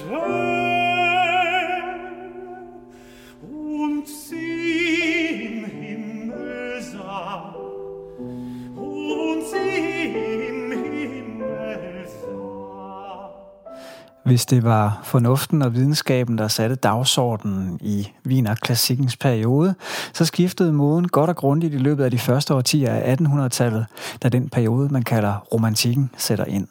Hvis 14.27 14.47
det 14.47 14.65
var 14.65 15.01
fornuften 15.03 15.63
og 15.63 15.75
videnskaben, 15.75 16.39
der 16.39 16.49
satte 16.49 16.75
dagsordenen 16.75 17.79
i 17.83 18.09
Wiener 18.27 18.55
klassikkens 18.55 19.17
periode, 19.17 19.75
så 20.13 20.25
skiftede 20.25 20.73
moden 20.73 21.09
godt 21.09 21.31
og 21.31 21.37
grundigt 21.37 21.75
i 21.75 21.79
løbet 21.79 22.05
af 22.05 22.11
de 22.11 22.19
første 22.19 22.55
årtier 22.55 22.93
af 22.93 23.17
1800-tallet, 23.21 23.87
da 24.23 24.29
den 24.29 24.49
periode, 24.49 24.89
man 24.89 25.03
kalder 25.03 25.35
romantikken, 25.53 26.11
sætter 26.17 26.45
ind. 26.45 26.69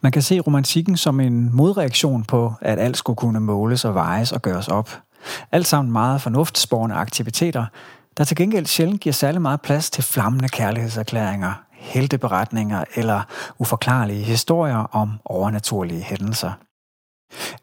Man 0.00 0.12
kan 0.12 0.22
se 0.22 0.40
romantikken 0.40 0.96
som 0.96 1.20
en 1.20 1.56
modreaktion 1.56 2.24
på, 2.24 2.52
at 2.60 2.78
alt 2.78 2.96
skulle 2.96 3.16
kunne 3.16 3.40
måles 3.40 3.84
og 3.84 3.94
vejes 3.94 4.32
og 4.32 4.42
gøres 4.42 4.68
op. 4.68 4.90
Alt 5.52 5.66
sammen 5.66 5.92
meget 5.92 6.20
fornuftsborgende 6.20 6.96
aktiviteter, 6.96 7.66
der 8.18 8.24
til 8.24 8.36
gengæld 8.36 8.66
sjældent 8.66 9.00
giver 9.00 9.12
særlig 9.12 9.42
meget 9.42 9.60
plads 9.60 9.90
til 9.90 10.04
flammende 10.04 10.48
kærlighedserklæringer, 10.48 11.62
helteberetninger 11.78 12.84
eller 12.94 13.22
uforklarlige 13.58 14.22
historier 14.22 14.76
om 14.76 15.10
overnaturlige 15.24 16.02
hændelser. 16.02 16.52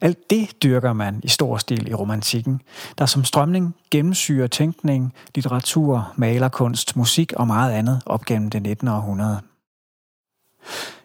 Alt 0.02 0.30
det 0.30 0.64
dyrker 0.64 0.94
man 0.94 1.22
i 1.24 1.28
stor 1.28 1.58
stil 1.58 1.90
i 1.90 1.94
romantikken, 1.94 2.62
der 2.98 3.06
som 3.06 3.24
strømning 3.24 3.76
gennemsyrer 3.92 4.48
tænkning, 4.48 5.14
litteratur, 5.36 6.14
malerkunst, 6.16 6.96
musik 6.96 7.34
og 7.34 7.48
meget 7.48 7.72
andet 7.72 8.02
op 8.06 8.26
gennem 8.26 8.50
det 8.50 8.62
19. 8.62 8.88
århundrede. 8.88 9.42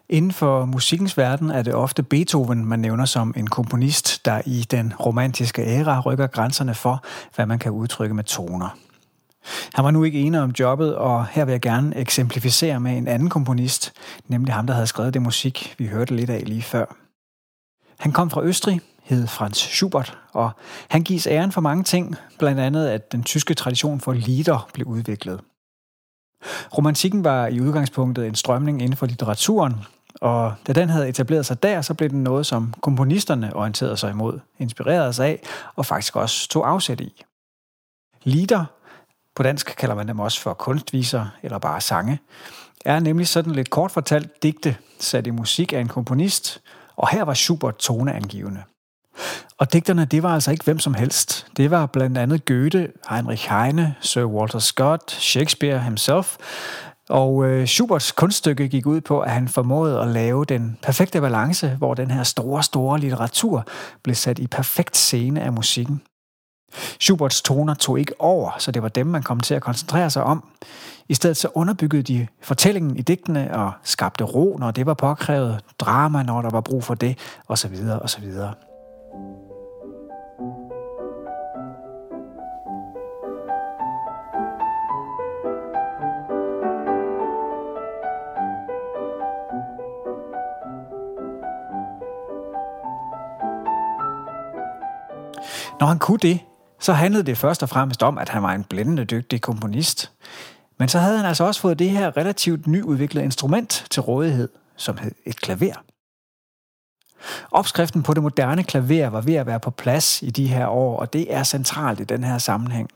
Inden 0.09 0.33
for 0.33 0.65
musikkens 0.65 1.17
verden 1.17 1.51
er 1.51 1.63
det 1.63 1.75
ofte 1.75 2.03
Beethoven, 2.03 2.65
man 2.65 2.79
nævner 2.79 3.05
som 3.05 3.35
en 3.37 3.47
komponist, 3.47 4.25
der 4.25 4.43
i 4.47 4.67
den 4.71 4.93
romantiske 5.01 5.63
æra 5.63 6.01
rykker 6.01 6.27
grænserne 6.27 6.75
for, 6.75 7.05
hvad 7.35 7.47
man 7.47 7.59
kan 7.59 7.73
udtrykke 7.73 8.15
med 8.15 8.25
toner. 8.25 8.77
Han 9.75 9.85
var 9.85 9.91
nu 9.91 10.05
ikke 10.05 10.21
enig 10.21 10.41
om 10.41 10.51
jobbet, 10.51 10.97
og 10.97 11.27
her 11.27 11.45
vil 11.45 11.53
jeg 11.53 11.61
gerne 11.61 11.97
eksemplificere 11.97 12.81
med 12.81 12.99
en 12.99 13.09
anden 13.09 13.31
komponist, 13.31 13.93
nemlig 14.29 14.55
ham, 14.55 14.67
der 14.67 14.75
havde 14.75 14.87
skrevet 14.87 15.15
det 15.15 15.23
musik, 15.23 15.75
vi 15.79 15.87
hørte 15.87 16.17
lidt 16.17 16.31
af 16.31 16.43
lige 16.47 16.63
før. 16.63 16.97
Han 17.99 18.13
kom 18.13 18.31
fra 18.31 18.43
Østrig, 18.43 18.81
hed 19.03 19.27
Franz 19.27 19.57
Schubert, 19.57 20.19
og 20.33 20.51
han 20.89 21.03
gives 21.03 21.27
æren 21.27 21.53
for 21.53 21.61
mange 21.61 21.85
ting, 21.85 22.17
blandt 22.39 22.61
andet 22.61 22.87
at 22.87 23.13
den 23.13 23.23
tyske 23.23 23.55
tradition 23.55 24.01
for 24.01 24.13
lieder 24.13 24.69
blev 24.75 24.87
udviklet. 24.87 25.41
Romantikken 26.79 27.25
var 27.25 27.47
i 27.47 27.61
udgangspunktet 27.61 28.27
en 28.27 28.35
strømning 28.35 28.83
inden 28.83 28.97
for 28.97 29.07
litteraturen, 29.07 29.75
og 30.21 30.55
da 30.67 30.73
den 30.73 30.89
havde 30.89 31.09
etableret 31.09 31.47
sig 31.47 31.63
der, 31.63 31.83
så 31.83 31.95
blev 31.95 32.11
den 32.11 32.23
noget, 32.23 32.47
som 32.47 32.75
komponisterne 32.81 33.57
orienterede 33.57 33.97
sig 33.97 34.11
imod, 34.11 34.41
inspirerede 34.59 35.13
sig 35.13 35.27
af 35.27 35.43
og 35.77 35.87
faktisk 35.87 36.17
også 36.17 36.49
tog 36.49 36.69
afsæt 36.69 37.01
i. 37.01 37.23
Lieder, 38.23 38.65
på 39.41 39.45
dansk 39.45 39.75
kalder 39.79 39.95
man 39.95 40.09
dem 40.09 40.21
også 40.21 40.41
for 40.41 40.55
kunstviser 40.55 41.27
eller 41.43 41.59
bare 41.59 41.81
sange, 41.81 42.19
er 42.85 43.01
nemlig 43.01 43.29
sådan 43.29 43.53
lidt 43.53 43.71
kort 43.71 43.91
fortalt 43.91 44.43
digte 44.43 44.77
sat 44.99 45.27
i 45.27 45.31
musik 45.31 45.73
af 45.73 45.81
en 45.81 45.89
komponist, 45.89 46.63
og 46.97 47.09
her 47.09 47.23
var 47.23 47.35
Schubert 47.35 47.77
toneangivende. 47.77 48.63
Og 49.59 49.73
digterne, 49.73 50.05
det 50.05 50.23
var 50.23 50.35
altså 50.35 50.51
ikke 50.51 50.65
hvem 50.65 50.79
som 50.79 50.95
helst. 50.95 51.47
Det 51.57 51.71
var 51.71 51.87
blandt 51.87 52.19
andet 52.19 52.45
Goethe, 52.45 52.89
Heinrich 53.11 53.51
Heine, 53.51 53.95
Sir 54.01 54.25
Walter 54.25 54.59
Scott, 54.59 55.11
Shakespeare 55.11 55.81
himself. 55.81 56.37
Og 57.09 57.45
øh, 57.45 57.67
Schuberts 57.67 58.13
kunststykke 58.13 58.69
gik 58.69 58.87
ud 58.87 59.01
på, 59.01 59.21
at 59.21 59.31
han 59.31 59.49
formåede 59.49 60.01
at 60.01 60.09
lave 60.09 60.45
den 60.45 60.79
perfekte 60.83 61.21
balance, 61.21 61.69
hvor 61.69 61.95
den 61.95 62.11
her 62.11 62.23
store, 62.23 62.63
store 62.63 62.99
litteratur 62.99 63.67
blev 64.03 64.15
sat 64.15 64.39
i 64.39 64.47
perfekt 64.47 64.97
scene 64.97 65.43
af 65.43 65.53
musikken. 65.53 66.03
Schuberts 66.99 67.43
toner 67.43 67.75
tog 67.75 67.99
ikke 67.99 68.15
over, 68.19 68.51
så 68.59 68.71
det 68.71 68.83
var 68.83 68.89
dem, 68.89 69.07
man 69.07 69.23
kom 69.23 69.41
til 69.41 69.55
at 69.55 69.63
koncentrere 69.63 70.11
sig 70.11 70.25
om. 70.25 70.45
I 71.09 71.15
stedet 71.15 71.37
så 71.37 71.49
underbyggede 71.55 72.03
de 72.03 72.27
fortællingen 72.43 72.97
i 72.97 73.03
digtene 73.03 73.57
og 73.57 73.73
skabte 73.83 74.25
ro, 74.25 74.57
når 74.61 74.71
det 74.71 74.87
var 74.87 74.95
påkrævet, 74.95 75.61
drama, 75.79 76.23
når 76.23 76.43
der 76.43 76.51
var 76.51 76.61
brug 76.61 76.85
for 76.85 76.95
det, 76.95 77.19
osv. 77.49 77.77
osv. 78.03 78.33
Når 95.81 95.87
han 95.87 95.99
kunne 95.99 96.19
det, 96.19 96.41
så 96.81 96.93
handlede 96.93 97.23
det 97.23 97.39
først 97.39 97.63
og 97.63 97.69
fremmest 97.69 98.03
om, 98.03 98.19
at 98.19 98.29
han 98.29 98.43
var 98.43 98.53
en 98.53 98.65
blændende 98.65 99.05
dygtig 99.05 99.41
komponist. 99.41 100.13
Men 100.79 100.89
så 100.89 100.99
havde 100.99 101.17
han 101.17 101.27
altså 101.27 101.45
også 101.45 101.61
fået 101.61 101.79
det 101.79 101.91
her 101.91 102.17
relativt 102.17 102.67
nyudviklede 102.67 103.25
instrument 103.25 103.87
til 103.91 104.03
rådighed, 104.03 104.49
som 104.77 104.99
hed 104.99 105.13
et 105.27 105.41
klaver. 105.41 105.83
Opskriften 107.51 108.03
på 108.03 108.15
det 108.15 108.23
moderne 108.23 108.63
klaver 108.63 109.09
var 109.09 109.21
ved 109.21 109.35
at 109.35 109.47
være 109.47 109.61
på 109.61 109.71
plads 109.71 110.23
i 110.23 110.31
de 110.31 110.47
her 110.47 110.67
år, 110.67 111.01
og 111.01 111.13
det 111.13 111.35
er 111.35 111.43
centralt 111.43 112.01
i 112.01 112.05
den 112.05 112.25
her 112.25 112.39
sammenhæng. 112.39 112.91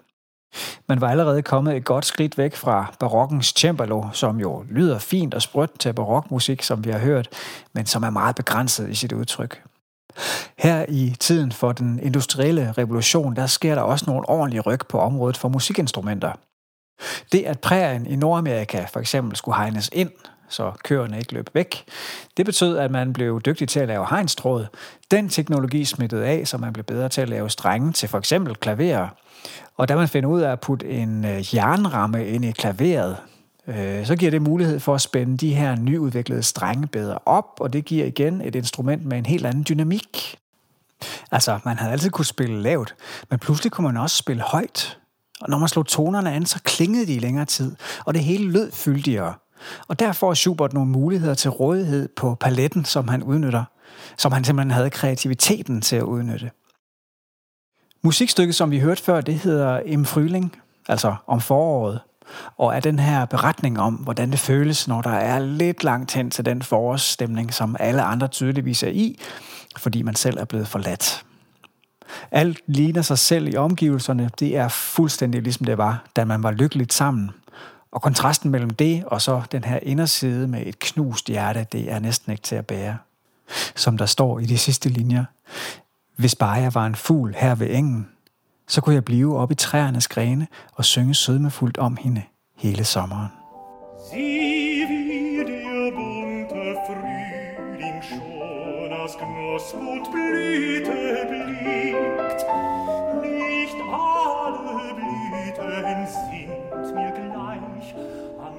Man 0.89 1.01
var 1.01 1.11
allerede 1.11 1.43
kommet 1.43 1.77
et 1.77 1.85
godt 1.85 2.05
skridt 2.05 2.39
væk 2.39 2.57
fra 2.57 2.95
barokkens 3.01 3.47
cembalo, 3.47 4.05
som 4.13 4.41
jo 4.41 4.65
lyder 4.71 4.99
fint 4.99 5.35
og 5.35 5.43
sprødt 5.43 5.81
til 5.81 5.93
barokmusik, 5.93 6.63
som 6.63 6.85
vi 6.85 6.91
har 6.91 6.99
hørt, 6.99 7.29
men 7.73 7.87
som 7.87 8.03
er 8.03 8.11
meget 8.11 8.37
begrænset 8.37 8.91
i 8.91 8.95
sit 8.95 9.13
udtryk. 9.13 9.63
Her 10.59 10.85
i 10.89 11.17
tiden 11.21 11.53
for 11.53 11.73
den 11.73 11.99
industrielle 12.03 12.73
revolution, 12.79 13.37
der 13.37 13.47
sker 13.47 13.75
der 13.75 13.83
også 13.83 14.05
nogle 14.09 14.29
ordentlige 14.29 14.61
ryg 14.61 14.81
på 14.89 14.99
området 14.99 15.37
for 15.37 15.49
musikinstrumenter. 15.49 16.33
Det, 17.33 17.43
at 17.43 17.61
prærien 17.61 18.07
i 18.07 18.17
Nordamerika 18.17 18.87
for 18.93 19.01
eksempel 19.01 19.37
skulle 19.37 19.57
hegnes 19.57 19.91
ind, 19.93 20.11
så 20.49 20.73
køerne 20.85 21.19
ikke 21.19 21.35
løb 21.35 21.51
væk. 21.55 21.85
Det 22.37 22.47
betød, 22.47 22.79
at 22.79 22.91
man 22.91 23.13
blev 23.13 23.41
dygtig 23.41 23.69
til 23.69 23.81
at 23.81 23.89
lave 23.89 24.07
hegnstråd. 24.11 24.67
Den 25.11 25.29
teknologi 25.29 25.85
smittede 25.85 26.27
af, 26.27 26.49
så 26.49 26.59
man 26.59 26.73
blev 26.73 26.85
bedre 26.85 27.09
til 27.09 27.21
at 27.21 27.29
lave 27.29 27.51
strenge 27.51 27.93
til 27.93 28.09
for 28.09 28.19
eksempel 28.19 28.55
klaverer. 28.55 29.09
Og 29.77 29.89
da 29.89 29.97
man 29.97 30.09
finder 30.09 30.29
ud 30.29 30.41
af 30.41 30.53
at 30.53 30.61
putte 30.61 30.89
en 30.89 31.25
øh, 31.25 31.55
jernramme 31.55 32.27
ind 32.27 32.45
i 32.45 32.51
klaveret, 32.51 33.17
øh, 33.67 34.07
så 34.07 34.17
giver 34.17 34.31
det 34.31 34.43
mulighed 34.43 34.81
for 34.81 34.95
at 34.95 35.01
spænde 35.01 35.37
de 35.37 35.55
her 35.55 35.77
nyudviklede 35.77 36.43
strenge 36.43 36.87
bedre 36.87 37.19
op, 37.27 37.61
og 37.61 37.73
det 37.73 37.85
giver 37.85 38.07
igen 38.07 38.41
et 38.41 38.55
instrument 38.55 39.07
med 39.07 39.19
en 39.19 39.27
helt 39.27 39.47
anden 39.47 39.65
dynamik. 39.69 40.39
Altså, 41.31 41.59
man 41.65 41.79
havde 41.79 41.93
altid 41.93 42.11
kunne 42.11 42.25
spille 42.25 42.63
lavt, 42.63 42.95
men 43.31 43.39
pludselig 43.39 43.73
kunne 43.73 43.87
man 43.87 43.97
også 43.97 44.17
spille 44.17 44.43
højt. 44.43 44.99
Og 45.41 45.51
når 45.51 45.59
man 45.59 45.69
slog 45.69 45.87
tonerne 45.87 46.33
an, 46.33 46.47
så 46.47 46.61
klingede 46.65 47.07
de 47.07 47.15
i 47.15 47.19
længere 47.19 47.45
tid, 47.45 47.77
og 48.05 48.15
det 48.15 48.25
hele 48.25 48.51
lød 48.51 48.73
fyldigere. 48.73 49.35
Og 49.89 49.99
der 49.99 50.13
får 50.13 50.35
Schubert 50.35 50.73
nogle 50.73 50.91
muligheder 50.91 51.35
til 51.35 51.51
rådighed 51.51 52.09
på 52.17 52.35
paletten, 52.35 52.85
som 52.85 53.09
han 53.09 53.23
udnytter, 53.23 53.65
som 54.19 54.33
han 54.33 54.45
simpelthen 54.45 54.71
havde 54.71 54.91
kreativiteten 54.91 55.81
til 55.81 55.97
at 55.97 56.03
udnytte. 56.03 56.51
Musikstykket, 58.03 58.55
som 58.55 58.71
vi 58.71 58.79
hørte 58.79 59.03
før, 59.03 59.21
det 59.21 59.35
hedder 59.35 59.81
Im 59.81 60.03
Frühling, 60.03 60.49
altså 60.89 61.17
om 61.27 61.41
foråret, 61.41 62.01
og 62.57 62.77
er 62.77 62.81
den 62.81 62.99
her 62.99 63.25
beretning 63.25 63.81
om, 63.81 63.95
hvordan 63.95 64.31
det 64.31 64.39
føles, 64.39 64.89
når 64.89 65.03
der 65.03 65.11
er 65.11 65.39
lidt 65.39 65.85
langt 65.85 66.15
hen 66.15 66.31
til 66.31 66.45
den 66.45 66.63
forårsstemning, 66.63 67.55
som 67.55 67.77
alle 67.81 68.03
andre 68.03 68.29
tydeligvis 68.29 68.83
er 68.83 68.89
i, 68.89 69.21
fordi 69.77 70.03
man 70.03 70.15
selv 70.15 70.39
er 70.39 70.45
blevet 70.45 70.69
forladt. 70.69 71.25
Alt 72.31 72.61
ligner 72.67 73.03
sig 73.03 73.19
selv 73.19 73.55
i 73.55 73.57
omgivelserne. 73.57 74.31
Det 74.41 74.57
er 74.57 74.69
fuldstændig 74.69 75.43
ligesom 75.43 75.67
det 75.67 75.79
var, 75.79 76.05
da 76.17 76.25
man 76.25 76.43
var 76.43 76.51
lykkeligt 76.51 76.93
sammen. 76.93 77.31
Og 77.93 78.03
kontrasten 78.03 78.51
mellem 78.51 78.71
det 78.71 79.05
og 79.07 79.23
så 79.23 79.43
den 79.53 79.65
her 79.65 79.79
inderside 79.83 80.49
med 80.49 80.67
et 80.67 80.79
knust 80.79 81.29
hjerte, 81.29 81.67
det 81.73 81.93
er 81.93 81.99
næsten 81.99 82.33
ikke 82.33 82.43
til 82.43 82.57
at 82.57 82.67
bære. 82.67 82.97
Som 83.75 83.99
der 83.99 84.07
står 84.07 84.39
i 84.39 84.45
de 84.45 84.59
sidste 84.59 84.89
linjer. 84.89 85.25
Hvis 86.17 86.35
bare 86.35 86.53
jeg 86.53 86.75
var 86.75 86.87
en 86.87 86.95
fugl 86.95 87.35
her 87.39 87.55
ved 87.55 87.71
engen, 87.71 88.09
så 88.67 88.81
kunne 88.81 88.95
jeg 88.95 89.05
blive 89.05 89.39
op 89.39 89.51
i 89.51 89.55
træernes 89.55 90.09
grene 90.09 90.47
og 90.75 90.85
synge 90.85 91.15
sødmefuldt 91.15 91.79
om 91.79 91.97
hende 91.97 92.23
hele 92.57 92.85
sommeren. 92.85 93.29
Sie 94.11 94.85
wie 94.89 95.45
der 95.51 95.91
bunte 95.97 96.77
Frühling 96.87 98.03
schon 98.03 98.93
aus 98.93 99.15
Knosp 99.17 99.77
und 99.77 100.05
Blüte 100.13 101.27
blickt. 101.31 102.41
Nicht 103.23 103.79
alle 103.93 104.95
Blüten 104.99 106.07
sind 106.17 106.95
mir 106.95 107.13
gleich, 107.21 107.95
am 108.47 108.57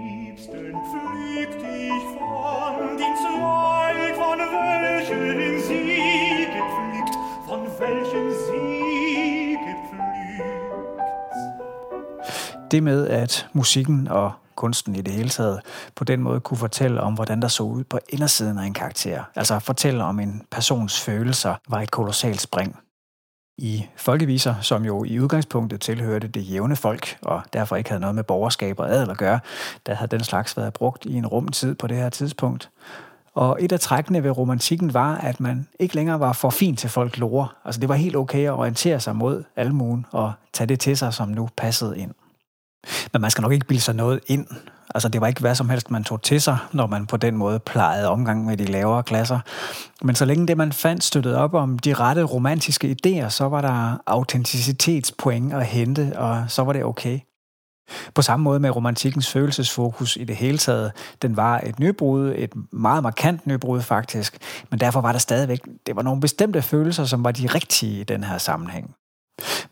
liebsten 0.00 0.74
pflückt 0.88 1.62
ich 1.62 2.06
von 2.18 2.96
den 3.00 3.14
Zweig, 3.22 4.14
von 4.16 4.38
welchen 4.38 5.60
sie 5.66 6.46
gepflückt, 6.56 7.14
von 7.46 7.60
welchen 7.78 8.30
sie 8.46 8.77
Det 12.70 12.82
med, 12.82 13.08
at 13.08 13.48
musikken 13.52 14.08
og 14.08 14.32
kunsten 14.54 14.96
i 14.96 15.00
det 15.00 15.14
hele 15.14 15.28
taget 15.28 15.60
på 15.94 16.04
den 16.04 16.22
måde 16.22 16.40
kunne 16.40 16.58
fortælle 16.58 17.00
om, 17.00 17.14
hvordan 17.14 17.42
der 17.42 17.48
så 17.48 17.62
ud 17.62 17.84
på 17.84 17.98
indersiden 18.08 18.58
af 18.58 18.64
en 18.64 18.74
karakter. 18.74 19.22
Altså 19.36 19.58
fortælle 19.58 20.04
om 20.04 20.20
en 20.20 20.42
persons 20.50 21.00
følelser 21.00 21.54
var 21.68 21.80
et 21.80 21.90
kolossalt 21.90 22.40
spring. 22.40 22.76
I 23.58 23.86
folkeviser, 23.96 24.54
som 24.60 24.84
jo 24.84 25.04
i 25.04 25.20
udgangspunktet 25.20 25.80
tilhørte 25.80 26.28
det 26.28 26.50
jævne 26.50 26.76
folk, 26.76 27.18
og 27.22 27.42
derfor 27.52 27.76
ikke 27.76 27.90
havde 27.90 28.00
noget 28.00 28.14
med 28.14 28.24
borgerskab 28.24 28.80
og 28.80 28.90
adel 28.90 29.10
at 29.10 29.18
gøre, 29.18 29.40
der 29.86 29.94
havde 29.94 30.10
den 30.10 30.24
slags 30.24 30.56
været 30.56 30.72
brugt 30.72 31.04
i 31.04 31.14
en 31.14 31.26
rumtid 31.26 31.74
på 31.74 31.86
det 31.86 31.96
her 31.96 32.08
tidspunkt. 32.08 32.70
Og 33.34 33.56
et 33.60 33.72
af 33.72 33.80
trækkene 33.80 34.22
ved 34.22 34.30
romantikken 34.30 34.94
var, 34.94 35.16
at 35.16 35.40
man 35.40 35.68
ikke 35.80 35.94
længere 35.94 36.20
var 36.20 36.32
for 36.32 36.50
fin 36.50 36.76
til 36.76 36.90
folklore. 36.90 37.48
Altså 37.64 37.80
det 37.80 37.88
var 37.88 37.94
helt 37.94 38.16
okay 38.16 38.44
at 38.44 38.52
orientere 38.52 39.00
sig 39.00 39.16
mod 39.16 39.44
almuen 39.56 40.06
og 40.10 40.32
tage 40.52 40.68
det 40.68 40.80
til 40.80 40.96
sig, 40.96 41.14
som 41.14 41.28
nu 41.28 41.48
passede 41.56 41.98
ind. 41.98 42.12
Men 43.12 43.22
man 43.22 43.30
skal 43.30 43.42
nok 43.42 43.52
ikke 43.52 43.66
bilde 43.66 43.82
sig 43.82 43.94
noget 43.94 44.20
ind. 44.26 44.46
Altså 44.94 45.08
det 45.08 45.20
var 45.20 45.26
ikke 45.26 45.40
hvad 45.40 45.54
som 45.54 45.68
helst, 45.68 45.90
man 45.90 46.04
tog 46.04 46.22
til 46.22 46.40
sig, 46.40 46.58
når 46.72 46.86
man 46.86 47.06
på 47.06 47.16
den 47.16 47.36
måde 47.36 47.58
plejede 47.58 48.08
omgang 48.08 48.44
med 48.44 48.56
de 48.56 48.64
lavere 48.64 49.02
klasser. 49.02 49.38
Men 50.02 50.14
så 50.14 50.24
længe 50.24 50.46
det, 50.46 50.56
man 50.56 50.72
fandt, 50.72 51.04
støttede 51.04 51.38
op 51.38 51.54
om 51.54 51.78
de 51.78 51.94
rette 51.94 52.22
romantiske 52.22 52.96
idéer, 52.96 53.28
så 53.28 53.48
var 53.48 53.60
der 53.60 53.98
autenticitetspoint 54.06 55.54
at 55.54 55.66
hente, 55.66 56.12
og 56.16 56.44
så 56.48 56.62
var 56.62 56.72
det 56.72 56.84
okay. 56.84 57.20
På 58.14 58.22
samme 58.22 58.44
måde 58.44 58.60
med 58.60 58.76
romantikkens 58.76 59.30
følelsesfokus 59.30 60.16
i 60.16 60.24
det 60.24 60.36
hele 60.36 60.58
taget. 60.58 60.92
Den 61.22 61.36
var 61.36 61.60
et 61.60 61.78
nybrud, 61.78 62.32
et 62.36 62.52
meget 62.72 63.02
markant 63.02 63.46
nybrud 63.46 63.80
faktisk, 63.80 64.38
men 64.70 64.80
derfor 64.80 65.00
var 65.00 65.12
der 65.12 65.18
stadigvæk, 65.18 65.60
det 65.86 65.96
var 65.96 66.02
nogle 66.02 66.20
bestemte 66.20 66.62
følelser, 66.62 67.04
som 67.04 67.24
var 67.24 67.32
de 67.32 67.46
rigtige 67.46 68.00
i 68.00 68.04
den 68.04 68.24
her 68.24 68.38
sammenhæng 68.38 68.94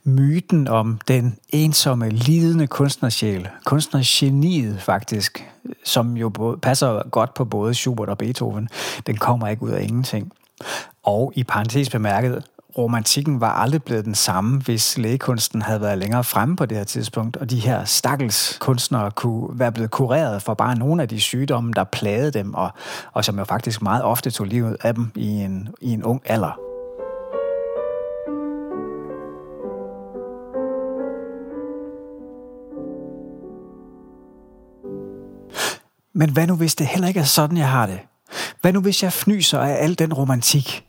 myten 0.05 0.69
om 0.69 0.99
den 1.09 1.37
ensomme, 1.49 2.11
lidende 2.11 2.67
kunstnersjæl, 2.67 3.49
kunstnergeniet 3.65 4.83
faktisk, 4.83 5.45
som 5.85 6.17
jo 6.17 6.29
både, 6.29 6.57
passer 6.57 7.09
godt 7.11 7.35
på 7.35 7.45
både 7.45 7.75
Schubert 7.75 8.09
og 8.09 8.19
Beethoven, 8.19 8.69
den 9.07 9.17
kommer 9.17 9.49
ikke 9.49 9.63
ud 9.63 9.71
af 9.71 9.83
ingenting. 9.83 10.33
Og 11.03 11.33
i 11.35 11.45
parentes 11.45 11.91
bemærket, 11.91 12.45
romantikken 12.79 13.41
var 13.41 13.53
aldrig 13.53 13.83
blevet 13.83 14.05
den 14.05 14.15
samme, 14.15 14.61
hvis 14.61 14.99
lægekunsten 14.99 15.63
havde 15.63 15.81
været 15.81 15.99
længere 15.99 16.25
fremme 16.25 16.57
på 16.57 16.67
det 16.67 16.77
her 16.77 16.85
tidspunkt, 16.85 17.37
og 17.37 17.51
de 17.51 17.61
her 17.61 17.85
stakkels 17.85 18.59
kunstnere 18.61 19.11
kunne 19.11 19.59
være 19.59 19.73
blevet 19.73 19.91
kureret 19.91 20.43
for 20.43 20.55
bare 20.55 20.79
nogle 20.79 21.03
af 21.03 21.09
de 21.09 21.21
sygdomme, 21.21 21.73
der 21.73 21.85
plagede 21.85 22.31
dem, 22.31 22.55
og, 22.55 22.71
og 23.13 23.25
som 23.25 23.39
jo 23.39 23.45
faktisk 23.45 23.83
meget 23.83 24.03
ofte 24.03 24.31
tog 24.31 24.47
livet 24.47 24.77
af 24.81 24.95
dem 24.95 25.11
i 25.15 25.29
en, 25.29 25.69
i 25.81 25.91
en 25.91 26.05
ung 26.05 26.23
alder. 26.25 26.66
Men 36.19 36.31
hvad 36.31 36.47
nu, 36.47 36.55
hvis 36.55 36.75
det 36.75 36.87
heller 36.87 37.09
ikke 37.09 37.21
er 37.21 37.25
sådan, 37.25 37.57
jeg 37.57 37.69
har 37.69 37.87
det? 37.87 37.99
Hvad 38.61 38.73
nu, 38.73 38.81
hvis 38.81 39.03
jeg 39.03 39.13
fnyser 39.13 39.59
af 39.59 39.77
al 39.85 39.99
den 39.99 40.13
romantik? 40.13 40.85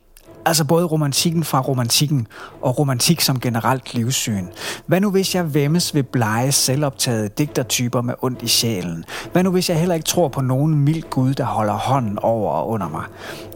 Altså 0.46 0.64
både 0.64 0.86
romantikken 0.86 1.44
fra 1.44 1.60
romantikken 1.60 2.26
og 2.62 2.78
romantik 2.78 3.20
som 3.20 3.40
generelt 3.40 3.94
livssyn. 3.94 4.46
Hvad 4.86 5.00
nu 5.00 5.10
hvis 5.10 5.34
jeg 5.34 5.54
vemmes 5.54 5.94
ved 5.94 6.02
blege, 6.02 6.52
selvoptagede 6.52 7.28
digtertyper 7.28 8.00
med 8.00 8.14
ondt 8.22 8.42
i 8.42 8.46
sjælen? 8.46 9.04
Hvad 9.32 9.42
nu 9.42 9.50
hvis 9.50 9.70
jeg 9.70 9.78
heller 9.78 9.94
ikke 9.94 10.06
tror 10.06 10.28
på 10.28 10.40
nogen 10.40 10.74
mild 10.74 11.02
Gud, 11.10 11.34
der 11.34 11.44
holder 11.44 11.74
hånden 11.74 12.18
over 12.18 12.52
og 12.52 12.68
under 12.68 12.88
mig? 12.88 13.04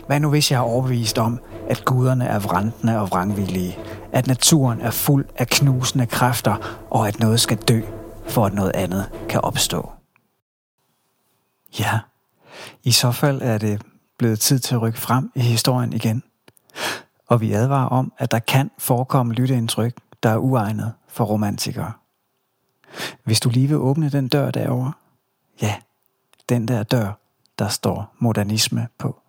Hvad 0.07 0.21
nu 0.21 0.31
hvis 0.31 0.51
jeg 0.51 0.57
er 0.57 0.63
overbevist 0.63 1.19
om, 1.19 1.41
at 1.71 1.85
guderne 1.85 2.27
er 2.27 2.39
vrantende 2.39 3.01
og 3.01 3.11
vrangvillige? 3.11 3.79
At 4.13 4.27
naturen 4.27 4.81
er 4.81 4.91
fuld 4.91 5.27
af 5.39 5.49
knusende 5.49 6.07
kræfter, 6.07 6.85
og 6.91 7.09
at 7.09 7.21
noget 7.21 7.41
skal 7.41 7.57
dø, 7.57 7.81
for 8.29 8.47
at 8.47 8.55
noget 8.55 8.73
andet 8.75 9.11
kan 9.29 9.41
opstå? 9.41 9.92
Ja, 11.79 12.01
i 12.83 12.93
så 12.93 13.13
fald 13.13 13.43
er 13.43 13.59
det 13.59 13.83
blevet 14.19 14.41
tid 14.41 14.59
til 14.59 14.75
at 14.75 14.83
rykke 14.83 14.99
frem 14.99 15.33
i 15.35 15.41
historien 15.41 15.93
igen. 15.93 16.23
Og 17.27 17.41
vi 17.41 17.53
advarer 17.53 17.89
om, 17.89 18.13
at 18.19 18.31
der 18.31 18.39
kan 18.39 18.71
forekomme 18.79 19.35
lytteindtryk, 19.35 19.95
der 20.23 20.31
er 20.31 20.39
uegnet 20.39 20.93
for 21.09 21.25
romantikere. 21.25 21.93
Hvis 23.25 23.41
du 23.41 23.51
lige 23.51 23.69
vil 23.69 23.77
åbne 23.77 24.09
den 24.09 24.29
dør 24.29 24.51
derovre, 24.51 24.93
ja, 25.63 25.77
den 26.49 26.69
der 26.69 26.83
dør, 26.83 27.13
der 27.59 27.69
står 27.69 28.15
modernisme 28.19 28.89
på. 28.99 29.22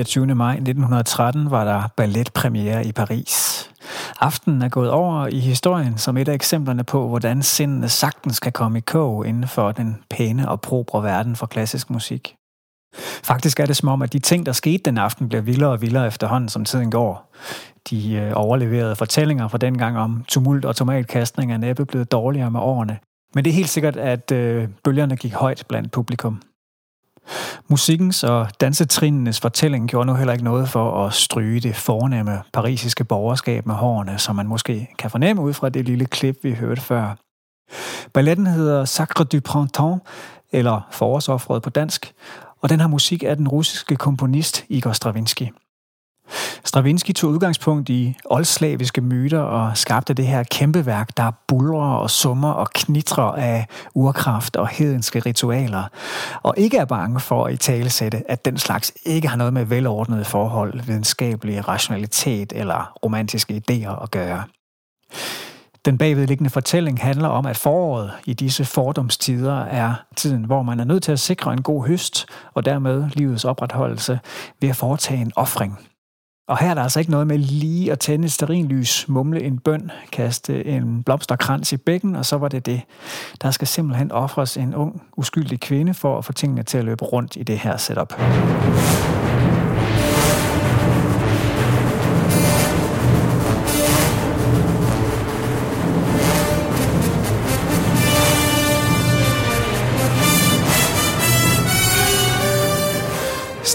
29. 0.00 0.34
maj 0.34 0.52
1913 0.52 1.50
var 1.50 1.64
der 1.64 1.82
balletpremiere 1.96 2.86
i 2.86 2.92
Paris. 2.92 3.66
Aftenen 4.20 4.62
er 4.62 4.68
gået 4.68 4.90
over 4.90 5.26
i 5.26 5.38
historien 5.38 5.98
som 5.98 6.16
et 6.16 6.28
af 6.28 6.34
eksemplerne 6.34 6.84
på, 6.84 7.08
hvordan 7.08 7.42
sindene 7.42 7.88
sagtens 7.88 8.40
kan 8.40 8.52
komme 8.52 8.78
i 8.78 8.80
kog 8.80 9.26
inden 9.26 9.48
for 9.48 9.72
den 9.72 9.96
pæne 10.10 10.48
og 10.48 10.60
propre 10.60 11.02
verden 11.02 11.36
for 11.36 11.46
klassisk 11.46 11.90
musik. 11.90 12.34
Faktisk 13.22 13.60
er 13.60 13.66
det 13.66 13.76
som 13.76 13.88
om, 13.88 14.02
at 14.02 14.12
de 14.12 14.18
ting, 14.18 14.46
der 14.46 14.52
skete 14.52 14.82
den 14.84 14.98
aften, 14.98 15.28
bliver 15.28 15.42
vildere 15.42 15.70
og 15.70 15.80
vildere 15.80 16.06
efterhånden, 16.06 16.48
som 16.48 16.64
tiden 16.64 16.90
går. 16.90 17.34
De 17.90 18.12
øh, 18.12 18.32
overleverede 18.34 18.96
fortællinger 18.96 19.48
fra 19.48 19.58
dengang 19.58 19.98
om 19.98 20.24
tumult 20.28 20.64
og 20.64 20.76
tomatkastning 20.76 21.52
er 21.52 21.56
næppe 21.56 21.84
blevet 21.86 22.12
dårligere 22.12 22.50
med 22.50 22.60
årene. 22.60 22.98
Men 23.34 23.44
det 23.44 23.50
er 23.50 23.54
helt 23.54 23.68
sikkert, 23.68 23.96
at 23.96 24.32
øh, 24.32 24.68
bølgerne 24.84 25.16
gik 25.16 25.34
højt 25.34 25.64
blandt 25.68 25.92
publikum. 25.92 26.42
Musikkens 27.68 28.24
og 28.24 28.48
dansetrinnenes 28.60 29.40
fortælling 29.40 29.88
gjorde 29.88 30.06
nu 30.06 30.14
heller 30.14 30.32
ikke 30.32 30.44
noget 30.44 30.68
for 30.68 31.06
at 31.06 31.12
stryge 31.12 31.60
det 31.60 31.76
fornemme 31.76 32.42
parisiske 32.52 33.04
borgerskab 33.04 33.66
med 33.66 33.74
hårene, 33.74 34.18
som 34.18 34.36
man 34.36 34.46
måske 34.46 34.88
kan 34.98 35.10
fornemme 35.10 35.42
ud 35.42 35.52
fra 35.52 35.68
det 35.68 35.84
lille 35.84 36.06
klip, 36.06 36.36
vi 36.42 36.52
hørte 36.52 36.80
før. 36.80 37.14
Balletten 38.14 38.46
hedder 38.46 38.84
Sacre 38.84 39.24
du 39.24 39.40
Printemps, 39.40 40.04
eller 40.52 40.88
Forårsoffret 40.90 41.62
på 41.62 41.70
dansk, 41.70 42.12
og 42.60 42.68
den 42.68 42.80
har 42.80 42.88
musik 42.88 43.22
af 43.22 43.36
den 43.36 43.48
russiske 43.48 43.96
komponist 43.96 44.64
Igor 44.68 44.92
Stravinsky. 44.92 45.48
Stravinsky 46.64 47.12
tog 47.12 47.30
udgangspunkt 47.30 47.88
i 47.88 48.16
oldslaviske 48.24 49.00
myter 49.00 49.40
og 49.40 49.76
skabte 49.76 50.14
det 50.14 50.26
her 50.26 50.42
kæmpe 50.42 50.86
værk, 50.86 51.16
der 51.16 51.30
bulrer 51.48 51.94
og 51.94 52.10
summer 52.10 52.50
og 52.50 52.70
knitrer 52.70 53.32
af 53.32 53.66
urkraft 53.94 54.56
og 54.56 54.68
hedenske 54.68 55.20
ritualer, 55.20 55.84
og 56.42 56.54
ikke 56.56 56.76
er 56.76 56.84
bange 56.84 57.20
for 57.20 57.44
at 57.44 57.52
i 57.52 57.56
talesætte, 57.56 58.30
at 58.30 58.44
den 58.44 58.58
slags 58.58 58.92
ikke 59.04 59.28
har 59.28 59.36
noget 59.36 59.52
med 59.52 59.64
velordnede 59.64 60.24
forhold, 60.24 60.80
videnskabelig 60.82 61.68
rationalitet 61.68 62.52
eller 62.56 62.92
romantiske 63.04 63.62
idéer 63.70 64.02
at 64.02 64.10
gøre. 64.10 64.42
Den 65.84 65.98
bagvedliggende 65.98 66.50
fortælling 66.50 67.00
handler 67.00 67.28
om, 67.28 67.46
at 67.46 67.56
foråret 67.56 68.10
i 68.24 68.34
disse 68.34 68.64
fordomstider 68.64 69.60
er 69.60 69.94
tiden, 70.16 70.44
hvor 70.44 70.62
man 70.62 70.80
er 70.80 70.84
nødt 70.84 71.02
til 71.02 71.12
at 71.12 71.20
sikre 71.20 71.52
en 71.52 71.62
god 71.62 71.86
høst 71.86 72.26
og 72.54 72.64
dermed 72.64 73.08
livets 73.12 73.44
opretholdelse 73.44 74.20
ved 74.60 74.68
at 74.68 74.76
foretage 74.76 75.20
en 75.20 75.32
offring– 75.36 75.78
og 76.50 76.58
her 76.58 76.70
er 76.70 76.74
der 76.74 76.82
altså 76.82 76.98
ikke 76.98 77.10
noget 77.10 77.26
med 77.26 77.38
lige 77.38 77.92
at 77.92 77.98
tænde 77.98 78.24
et 78.24 78.32
sterinlys, 78.32 79.08
mumle 79.08 79.42
en 79.42 79.58
bøn, 79.58 79.90
kaste 80.12 80.66
en 80.66 81.02
blomsterkrans 81.02 81.72
i 81.72 81.76
bækken, 81.76 82.16
og 82.16 82.26
så 82.26 82.36
var 82.36 82.48
det 82.48 82.66
det. 82.66 82.80
Der 83.42 83.50
skal 83.50 83.68
simpelthen 83.68 84.12
ofres 84.12 84.56
en 84.56 84.74
ung, 84.74 85.02
uskyldig 85.16 85.60
kvinde 85.60 85.94
for 85.94 86.18
at 86.18 86.24
få 86.24 86.32
tingene 86.32 86.62
til 86.62 86.78
at 86.78 86.84
løbe 86.84 87.04
rundt 87.04 87.36
i 87.36 87.42
det 87.42 87.58
her 87.58 87.76
setup. 87.76 88.14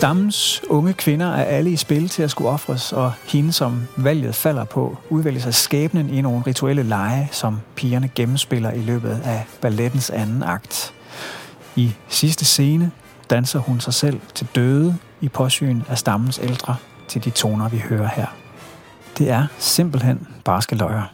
Stammens 0.05 0.61
unge 0.69 0.93
kvinder 0.93 1.25
er 1.25 1.43
alle 1.43 1.71
i 1.71 1.75
spil 1.75 2.09
til 2.09 2.23
at 2.23 2.31
skulle 2.31 2.49
ofres, 2.49 2.93
og 2.93 3.13
hende, 3.27 3.51
som 3.51 3.87
valget 3.97 4.35
falder 4.35 4.63
på, 4.63 4.97
udvælger 5.09 5.41
sig 5.41 5.53
skæbnen 5.53 6.09
i 6.09 6.21
nogle 6.21 6.43
rituelle 6.47 6.83
lege, 6.83 7.29
som 7.31 7.59
pigerne 7.75 8.09
gennemspiller 8.15 8.71
i 8.71 8.79
løbet 8.79 9.21
af 9.23 9.45
ballettens 9.61 10.09
anden 10.09 10.43
akt. 10.43 10.93
I 11.75 11.93
sidste 12.07 12.45
scene 12.45 12.91
danser 13.29 13.59
hun 13.59 13.79
sig 13.79 13.93
selv 13.93 14.19
til 14.35 14.47
døde 14.55 14.97
i 15.21 15.29
påsyn 15.29 15.81
af 15.89 15.97
stammens 15.97 16.39
ældre 16.43 16.75
til 17.07 17.23
de 17.23 17.29
toner, 17.29 17.69
vi 17.69 17.77
hører 17.77 18.09
her. 18.15 18.27
Det 19.17 19.29
er 19.29 19.47
simpelthen 19.57 20.27
barske 20.43 20.75
løjer. 20.75 21.13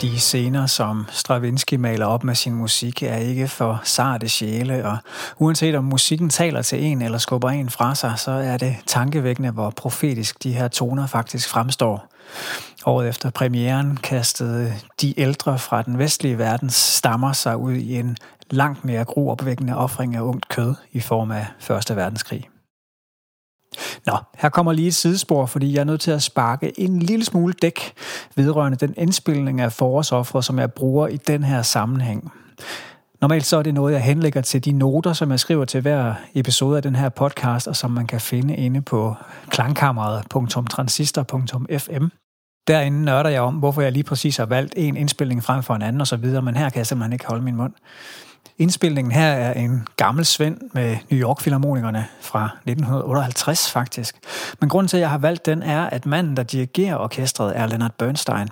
De 0.00 0.20
scener, 0.20 0.66
som 0.66 1.06
Stravinsky 1.10 1.74
maler 1.74 2.06
op 2.06 2.24
med 2.24 2.34
sin 2.34 2.54
musik, 2.54 3.02
er 3.02 3.16
ikke 3.16 3.48
for 3.48 3.80
sarte 3.84 4.28
sjæle, 4.28 4.86
og 4.86 4.98
uanset 5.38 5.74
om 5.74 5.84
musikken 5.84 6.30
taler 6.30 6.62
til 6.62 6.84
en 6.84 7.02
eller 7.02 7.18
skubber 7.18 7.50
en 7.50 7.70
fra 7.70 7.94
sig, 7.94 8.12
så 8.16 8.30
er 8.30 8.56
det 8.56 8.76
tankevækkende, 8.86 9.50
hvor 9.50 9.70
profetisk 9.70 10.42
de 10.42 10.52
her 10.52 10.68
toner 10.68 11.06
faktisk 11.06 11.48
fremstår. 11.48 12.08
Året 12.86 13.08
efter 13.08 13.30
premieren 13.30 13.96
kastede 13.96 14.74
de 15.00 15.20
ældre 15.20 15.58
fra 15.58 15.82
den 15.82 15.98
vestlige 15.98 16.38
verdens 16.38 16.74
stammer 16.74 17.32
sig 17.32 17.56
ud 17.56 17.72
i 17.72 17.98
en 17.98 18.16
langt 18.50 18.84
mere 18.84 19.04
gruopvækkende 19.04 19.76
offring 19.76 20.16
af 20.16 20.20
ungt 20.20 20.48
kød 20.48 20.74
i 20.92 21.00
form 21.00 21.30
af 21.30 21.46
Første 21.60 21.96
Verdenskrig. 21.96 22.48
Nå, 24.06 24.16
her 24.36 24.48
kommer 24.48 24.72
lige 24.72 24.88
et 24.88 24.94
sidespor, 24.94 25.46
fordi 25.46 25.72
jeg 25.72 25.80
er 25.80 25.84
nødt 25.84 26.00
til 26.00 26.10
at 26.10 26.22
sparke 26.22 26.80
en 26.80 26.98
lille 26.98 27.24
smule 27.24 27.54
dæk 27.62 27.92
vedrørende 28.36 28.86
den 28.86 28.94
indspilning 28.96 29.60
af 29.60 29.72
forårsoffret, 29.72 30.44
som 30.44 30.58
jeg 30.58 30.72
bruger 30.72 31.08
i 31.08 31.16
den 31.16 31.44
her 31.44 31.62
sammenhæng. 31.62 32.32
Normalt 33.20 33.46
så 33.46 33.56
er 33.56 33.62
det 33.62 33.74
noget, 33.74 33.92
jeg 33.92 34.02
henlægger 34.02 34.40
til 34.40 34.64
de 34.64 34.72
noter, 34.72 35.12
som 35.12 35.30
jeg 35.30 35.40
skriver 35.40 35.64
til 35.64 35.80
hver 35.80 36.14
episode 36.34 36.76
af 36.76 36.82
den 36.82 36.96
her 36.96 37.08
podcast, 37.08 37.68
og 37.68 37.76
som 37.76 37.90
man 37.90 38.06
kan 38.06 38.20
finde 38.20 38.56
inde 38.56 38.82
på 38.82 39.14
klangkammeret.transistor.fm. 39.48 42.04
Derinde 42.68 43.04
nørder 43.04 43.30
jeg 43.30 43.40
om, 43.40 43.54
hvorfor 43.54 43.82
jeg 43.82 43.92
lige 43.92 44.04
præcis 44.04 44.36
har 44.36 44.46
valgt 44.46 44.74
en 44.76 44.96
indspilning 44.96 45.44
frem 45.44 45.62
for 45.62 45.74
en 45.74 45.82
anden 45.82 46.00
osv., 46.00 46.42
men 46.42 46.56
her 46.56 46.70
kan 46.70 46.78
jeg 46.78 46.86
simpelthen 46.86 47.12
ikke 47.12 47.26
holde 47.26 47.44
min 47.44 47.56
mund. 47.56 47.72
Indspilningen 48.58 49.12
her 49.12 49.28
er 49.28 49.52
en 49.52 49.86
gammel 49.96 50.24
svend 50.24 50.60
med 50.72 50.96
New 51.10 51.20
York 51.20 51.40
Filharmonikerne 51.40 52.06
fra 52.20 52.44
1958 52.44 53.70
faktisk. 53.70 54.16
Men 54.60 54.68
grunden 54.68 54.88
til, 54.88 54.96
at 54.96 55.00
jeg 55.00 55.10
har 55.10 55.18
valgt 55.18 55.46
den, 55.46 55.62
er, 55.62 55.82
at 55.84 56.06
manden, 56.06 56.36
der 56.36 56.42
dirigerer 56.42 56.96
orkestret, 56.96 57.56
er 57.56 57.66
Leonard 57.66 57.92
Bernstein. 57.98 58.48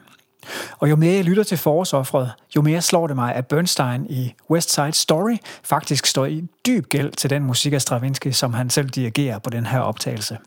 Og 0.78 0.90
jo 0.90 0.96
mere 0.96 1.14
jeg 1.14 1.24
lytter 1.24 1.42
til 1.42 1.59
forårsoffret, 1.59 2.33
jo 2.57 2.62
mere 2.62 2.83
slår 2.83 3.07
det 3.07 3.16
mig, 3.16 3.35
at 3.35 3.46
Bernstein 3.46 4.07
i 4.11 4.35
West 4.50 4.74
Side 4.74 4.92
Story 4.92 5.37
faktisk 5.62 6.07
står 6.07 6.26
i 6.26 6.44
dyb 6.66 6.88
gæld 6.88 7.12
til 7.12 7.30
den 7.30 7.42
musik 7.42 7.72
af 7.72 7.83
Stravinsky, 7.83 8.28
som 8.28 8.54
han 8.54 8.70
selv 8.70 8.88
dirigerer 8.88 9.38
på 9.38 9.50
den 9.50 9.66
her 9.66 9.80
optagelse. 9.80 10.38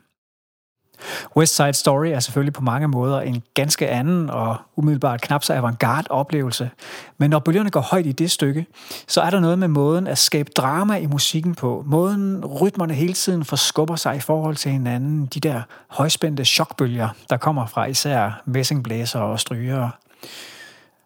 West 1.35 1.55
Side 1.55 1.73
Story 1.73 2.07
er 2.07 2.19
selvfølgelig 2.19 2.53
på 2.53 2.61
mange 2.61 2.87
måder 2.87 3.21
en 3.21 3.43
ganske 3.53 3.89
anden 3.89 4.29
og 4.29 4.55
umiddelbart 4.75 5.21
knap 5.21 5.43
så 5.43 5.53
avantgarde 5.53 6.07
oplevelse. 6.09 6.69
Men 7.17 7.29
når 7.29 7.39
bølgerne 7.39 7.69
går 7.69 7.81
højt 7.81 8.05
i 8.05 8.11
det 8.11 8.31
stykke, 8.31 8.65
så 9.07 9.21
er 9.21 9.29
der 9.29 9.39
noget 9.39 9.59
med 9.59 9.67
måden 9.67 10.07
at 10.07 10.17
skabe 10.17 10.51
drama 10.57 10.97
i 10.97 11.05
musikken 11.05 11.55
på. 11.55 11.83
Måden 11.85 12.45
rytmerne 12.45 12.93
hele 12.93 13.13
tiden 13.13 13.45
forskubber 13.45 13.95
sig 13.95 14.15
i 14.15 14.19
forhold 14.19 14.55
til 14.55 14.71
hinanden. 14.71 15.25
De 15.25 15.39
der 15.39 15.61
højspændte 15.87 16.45
chokbølger, 16.45 17.09
der 17.29 17.37
kommer 17.37 17.65
fra 17.65 17.85
især 17.85 18.41
messingblæser 18.45 19.19
og 19.19 19.39
stryger. 19.39 19.89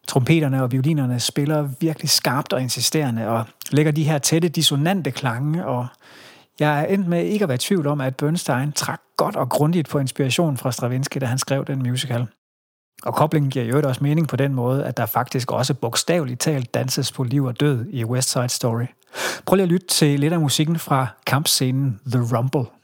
Trompeterne 0.07 0.63
og 0.63 0.71
violinerne 0.71 1.19
spiller 1.19 1.69
virkelig 1.79 2.09
skarpt 2.09 2.53
og 2.53 2.61
insisterende 2.61 3.27
og 3.27 3.45
lægger 3.71 3.91
de 3.91 4.03
her 4.03 4.17
tætte 4.17 4.49
dissonante 4.49 5.11
klange 5.11 5.65
og 5.65 5.87
jeg 6.61 6.81
er 6.81 6.85
endt 6.85 7.07
med 7.07 7.25
ikke 7.25 7.43
at 7.43 7.49
være 7.49 7.55
i 7.55 7.57
tvivl 7.57 7.87
om, 7.87 8.01
at 8.01 8.15
Bernstein 8.15 8.71
trak 8.71 9.01
godt 9.17 9.35
og 9.35 9.49
grundigt 9.49 9.89
på 9.89 9.99
inspiration 9.99 10.57
fra 10.57 10.71
Stravinsky, 10.71 11.17
da 11.17 11.25
han 11.25 11.37
skrev 11.37 11.65
den 11.65 11.83
musical. 11.83 12.27
Og 13.03 13.13
koblingen 13.15 13.51
giver 13.51 13.65
jo 13.65 13.87
også 13.87 14.03
mening 14.03 14.27
på 14.27 14.35
den 14.35 14.53
måde, 14.53 14.85
at 14.85 14.97
der 14.97 15.05
faktisk 15.05 15.51
også 15.51 15.73
bogstaveligt 15.73 16.39
talt 16.39 16.73
danses 16.73 17.11
på 17.11 17.23
liv 17.23 17.43
og 17.43 17.59
død 17.59 17.85
i 17.89 18.05
West 18.05 18.31
Side 18.31 18.49
Story. 18.49 18.85
Prøv 19.45 19.55
lige 19.55 19.63
at 19.63 19.69
lytte 19.69 19.87
til 19.87 20.19
lidt 20.19 20.33
af 20.33 20.39
musikken 20.39 20.79
fra 20.79 21.07
kampscenen 21.27 21.99
The 22.11 22.37
Rumble. 22.37 22.80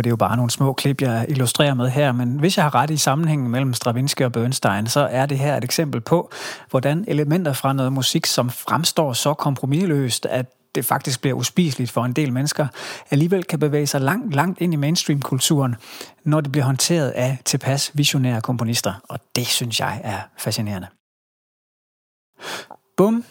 Er 0.00 0.02
det 0.02 0.10
jo 0.10 0.16
bare 0.16 0.36
nogle 0.36 0.50
små 0.50 0.72
klip, 0.72 1.02
jeg 1.02 1.26
illustrerer 1.28 1.74
med 1.74 1.88
her, 1.88 2.12
men 2.12 2.38
hvis 2.38 2.56
jeg 2.56 2.64
har 2.64 2.74
ret 2.74 2.90
i 2.90 2.96
sammenhængen 2.96 3.50
mellem 3.50 3.74
Stravinsky 3.74 4.22
og 4.22 4.32
Bernstein, 4.32 4.86
så 4.86 5.00
er 5.00 5.26
det 5.26 5.38
her 5.38 5.56
et 5.56 5.64
eksempel 5.64 6.00
på, 6.00 6.30
hvordan 6.70 7.04
elementer 7.08 7.52
fra 7.52 7.72
noget 7.72 7.92
musik, 7.92 8.26
som 8.26 8.50
fremstår 8.50 9.12
så 9.12 9.34
kompromilløst, 9.34 10.26
at 10.26 10.46
det 10.74 10.84
faktisk 10.84 11.20
bliver 11.20 11.36
uspiseligt 11.36 11.90
for 11.90 12.04
en 12.04 12.12
del 12.12 12.32
mennesker, 12.32 12.66
alligevel 13.10 13.44
kan 13.44 13.58
bevæge 13.58 13.86
sig 13.86 14.00
langt, 14.00 14.34
langt 14.34 14.60
ind 14.60 14.72
i 14.72 14.76
mainstream-kulturen, 14.76 15.76
når 16.24 16.40
det 16.40 16.52
bliver 16.52 16.64
håndteret 16.64 17.10
af 17.10 17.38
tilpas 17.44 17.90
visionære 17.94 18.40
komponister. 18.40 18.92
Og 19.08 19.18
det 19.36 19.46
synes 19.46 19.80
jeg 19.80 20.00
er 20.04 20.18
fascinerende. 20.38 20.88
Bum, 22.96 23.24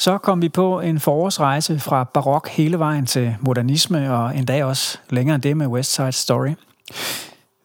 så 0.00 0.18
kom 0.18 0.42
vi 0.42 0.48
på 0.48 0.80
en 0.80 1.00
forårsrejse 1.00 1.78
fra 1.78 2.04
barok 2.04 2.48
hele 2.48 2.78
vejen 2.78 3.06
til 3.06 3.36
modernisme, 3.40 4.12
og 4.14 4.36
endda 4.36 4.64
også 4.64 4.98
længere 5.10 5.34
end 5.34 5.42
det 5.42 5.56
med 5.56 5.66
West 5.66 5.94
Side 5.94 6.12
Story. 6.12 6.54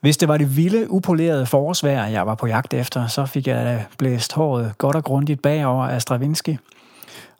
Hvis 0.02 0.18
det 0.18 0.28
var 0.28 0.38
det 0.38 0.58
vilde, 0.58 0.92
upolerede 0.92 1.46
forårsvejr, 1.46 2.08
jeg 2.08 2.28
var 2.28 2.36
på 2.36 2.48
jagt 2.48 2.74
efter, 2.74 3.08
så 3.08 3.26
fik 3.26 3.48
jeg 3.48 3.86
blæst 3.98 4.34
håret 4.34 4.78
godt 4.78 4.96
og 4.96 5.04
grundigt 5.04 5.42
bagover 5.42 5.86
af 5.86 6.02
Stravinsky. 6.02 6.58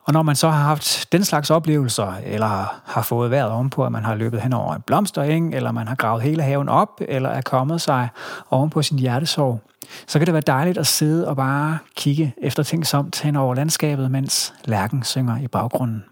Og 0.06 0.14
når 0.14 0.22
man 0.22 0.36
så 0.36 0.50
har 0.50 0.64
haft 0.64 1.12
den 1.12 1.24
slags 1.24 1.50
oplevelser, 1.50 2.14
eller 2.24 2.82
har 2.86 3.02
fået 3.02 3.32
vejret 3.32 3.52
ovenpå, 3.52 3.86
at 3.86 3.92
man 3.92 4.04
har 4.04 4.16
løbet 4.16 4.42
hen 4.42 4.54
over 4.54 4.76
en 4.76 4.82
blomstereng, 4.82 5.56
eller 5.56 5.72
man 5.72 5.88
har 5.88 5.96
gravet 5.96 6.24
hele 6.24 6.44
haven 6.44 6.70
op, 6.70 6.90
eller 7.02 7.30
er 7.30 7.42
kommet 7.42 7.82
sig 7.82 8.10
ovenpå 8.50 8.82
sin 8.82 9.00
hjertesorg, 9.00 9.62
så 10.08 10.20
kan 10.20 10.26
det 10.26 10.34
være 10.34 10.44
dejligt 10.48 10.78
at 10.78 10.88
sidde 10.88 11.28
og 11.28 11.36
bare 11.36 11.78
kigge 11.96 12.34
efter 12.38 12.64
ting 12.64 12.88
samt 12.88 13.22
hen 13.22 13.36
over 13.36 13.56
landskabet, 13.56 14.12
mens 14.12 14.54
lærken 14.66 15.04
synger 15.04 15.38
i 15.38 15.48
baggrunden. 15.48 16.04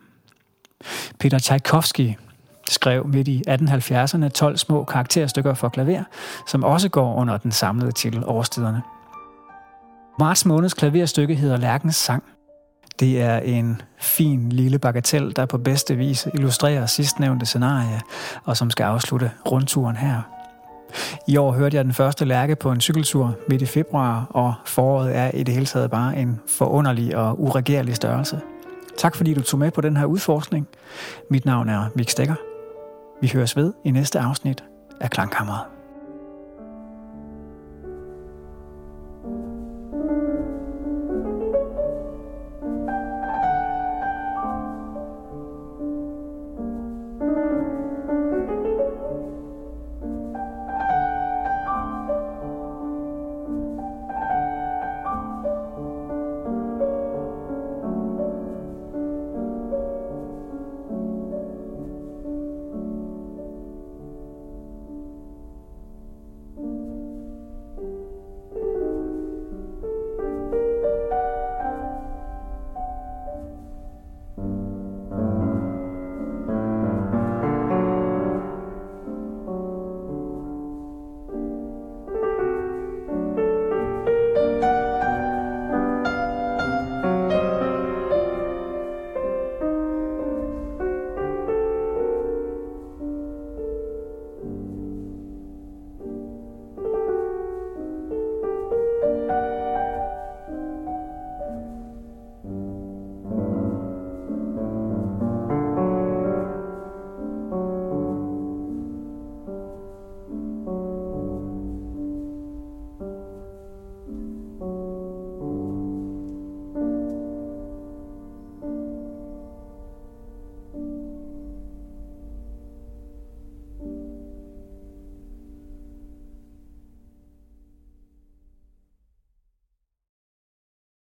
Peter 1.19 1.39
Tchaikovsky 1.39 2.13
skrev 2.69 3.07
midt 3.07 3.27
i 3.27 3.41
1870'erne 3.49 4.27
12 4.27 4.57
små 4.57 4.83
karakterstykker 4.83 5.53
for 5.53 5.69
klaver, 5.69 6.03
som 6.47 6.63
også 6.63 6.89
går 6.89 7.15
under 7.15 7.37
den 7.37 7.51
samlede 7.51 7.91
titel 7.91 8.23
Årstiderne. 8.25 8.81
Marts 10.19 10.45
måneds 10.45 10.73
klaverstykke 10.73 11.35
hedder 11.35 11.57
Lærkens 11.57 11.95
Sang. 11.95 12.23
Det 12.99 13.21
er 13.21 13.37
en 13.37 13.81
fin 13.97 14.49
lille 14.49 14.79
bagatel, 14.79 15.35
der 15.35 15.45
på 15.45 15.57
bedste 15.57 15.95
vis 15.95 16.27
illustrerer 16.33 16.85
sidstnævnte 16.85 17.45
scenarie, 17.45 18.01
og 18.43 18.57
som 18.57 18.69
skal 18.69 18.83
afslutte 18.83 19.31
rundturen 19.51 19.95
her. 19.95 20.21
I 21.27 21.37
år 21.37 21.51
hørte 21.51 21.77
jeg 21.77 21.85
den 21.85 21.93
første 21.93 22.25
lærke 22.25 22.55
på 22.55 22.71
en 22.71 22.81
cykeltur 22.81 23.35
midt 23.49 23.61
i 23.61 23.65
februar, 23.65 24.27
og 24.29 24.53
foråret 24.65 25.15
er 25.15 25.31
i 25.31 25.43
det 25.43 25.53
hele 25.53 25.65
taget 25.65 25.91
bare 25.91 26.17
en 26.17 26.39
forunderlig 26.47 27.17
og 27.17 27.41
uregerlig 27.41 27.95
størrelse. 27.95 28.41
Tak 28.97 29.15
fordi 29.15 29.33
du 29.33 29.41
tog 29.41 29.59
med 29.59 29.71
på 29.71 29.81
den 29.81 29.97
her 29.97 30.05
udforskning. 30.05 30.67
Mit 31.29 31.45
navn 31.45 31.69
er 31.69 31.85
Mik 31.95 32.09
Stegger. 32.09 32.35
Vi 33.21 33.31
høres 33.33 33.55
ved 33.55 33.73
i 33.85 33.91
næste 33.91 34.19
afsnit 34.19 34.63
af 35.01 35.09
Klangkammeret. 35.09 35.61